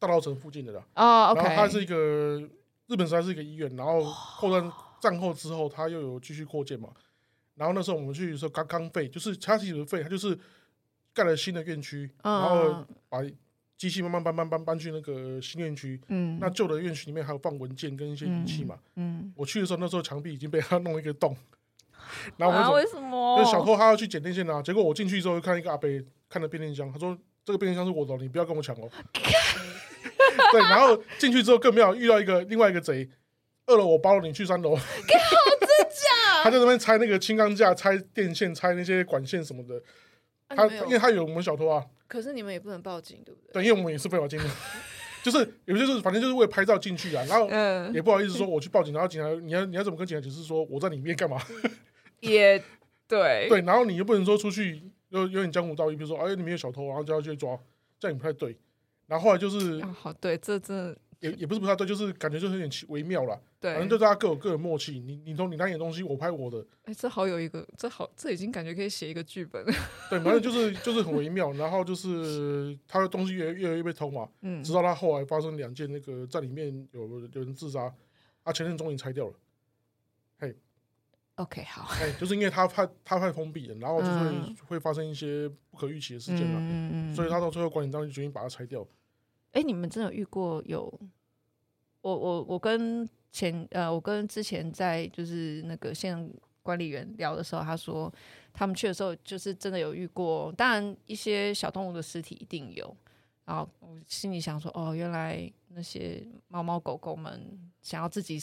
[0.00, 0.84] 大道城附近的啦。
[0.96, 1.42] 哦，OK。
[1.42, 2.42] 然后它是一个
[2.88, 6.88] 日本时代是一个医院，然后后战战后之后，它又有继续扩建嘛。
[7.54, 10.36] 然后那时候我们去的时候刚刚废，就是它其实废，它就是
[11.14, 13.22] 盖了新的院区，然后把
[13.78, 16.00] 机器慢慢搬搬搬搬去那个新院区。
[16.08, 16.36] 嗯。
[16.40, 18.76] 那旧的院区里面还有放文件跟一些仪器嘛。
[18.96, 19.32] 嗯。
[19.36, 21.36] 我去的时候，那时候墙壁已经被他弄一个洞。
[22.36, 23.38] 然后我说为什么？
[23.38, 25.88] 就小偷他要去剪电线啊，结果我进去之后就，看一个阿伯
[26.28, 28.88] 看着变电箱，他说：“这个变电箱是我的，你不要跟我抢哦。
[30.52, 33.08] ”对，然后进去之后更妙，遇到一个另外一个贼，
[33.66, 34.76] 二楼我包了，你去三楼。
[36.34, 39.80] 好他在那边拆那个轻钢架、拆电线、拆那些管线什么的。
[40.48, 41.84] 他因为他有我们小偷啊。
[42.08, 43.52] 可是你们也不能报警，对不对？
[43.52, 44.44] 对，因为我们也是非法进入，
[45.22, 47.48] 就是有些就是反正就是为了拍照进去啊，然后
[47.92, 51.40] 也不好意思说我去报警，然后警察你要你要怎么跟警察解释说我在里面干嘛？
[52.22, 52.58] 也
[53.06, 57.58] 对，对，然后你又不能说出去有有点江湖道义，比如说哎，里面有小偷，然后就要去抓，
[58.00, 58.56] 这样也不太对。
[59.06, 63.38] 然后后来就是，啊、好，对，这这也也不是不太对，就是感觉就是有点微妙了。
[63.60, 65.00] 对，反正就大家各有各的默契。
[65.00, 66.64] 你你从你拿你的东西，我拍我的。
[66.84, 69.64] 哎，这好有一个，这好，这已经感觉可以写一个剧本。
[70.08, 71.52] 对，反正就是就是很微妙。
[71.52, 77.02] 然后就是他的东西越越来越被偷嘛，嗯，直到他后来发生两件那个在里面有
[77.34, 77.92] 有人自杀，
[78.44, 79.34] 他前任终于拆掉了。
[81.44, 81.62] 嘿。
[81.62, 81.94] OK，好。
[81.94, 88.82] 哎、欸，就是因为他太他太封闭了，然后就会、嗯、会发生一些不可预期的事件嘛，嗯嗯、所以他到最后管理单位决定把它拆掉。
[89.52, 91.00] 哎、欸，你们真的有遇过有？
[92.00, 96.28] 我我我跟前呃，我跟之前在就是那个现场
[96.62, 98.12] 管理员聊的时候，他说
[98.52, 102.96] 他们去的时候就是真的有遇过，当然一些小动物的尸体一定有。
[103.44, 108.40] 然后我心里想说，哦，原来那些猫猫狗狗们想要自己。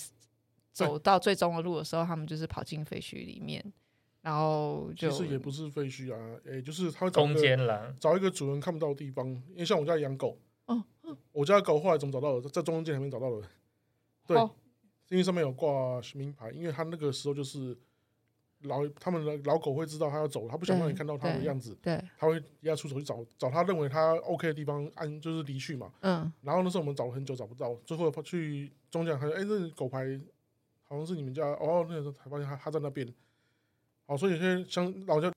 [0.72, 3.62] 走到最终的路的时候，他们就是跑进废墟里面，
[4.22, 10.84] 然后就其实也不是废墟啊，诶、欸，就是他会找一个找一个主人看不到的地方，因为像我家养狗，哦，
[11.32, 12.50] 我家的狗后来怎么找到的？
[12.50, 13.48] 在中间里面找到的，
[14.28, 14.52] 对，哦、
[15.10, 17.78] 因为上面有挂名牌，因为他那个时候就是
[18.64, 30.20] 老他们的老狗会知道他要走，他不想让你看到他的样子，对，对他会要出手去找找他认为他 OK 的地方，按就是离去嘛，嗯，然后那时候我们找了很久找不到，最后去中间，他说，哎，这狗牌。
[30.90, 33.08] 好像是你们家哦，那个时候才发现他他在那边，
[34.08, 35.32] 好，所以有些像老家。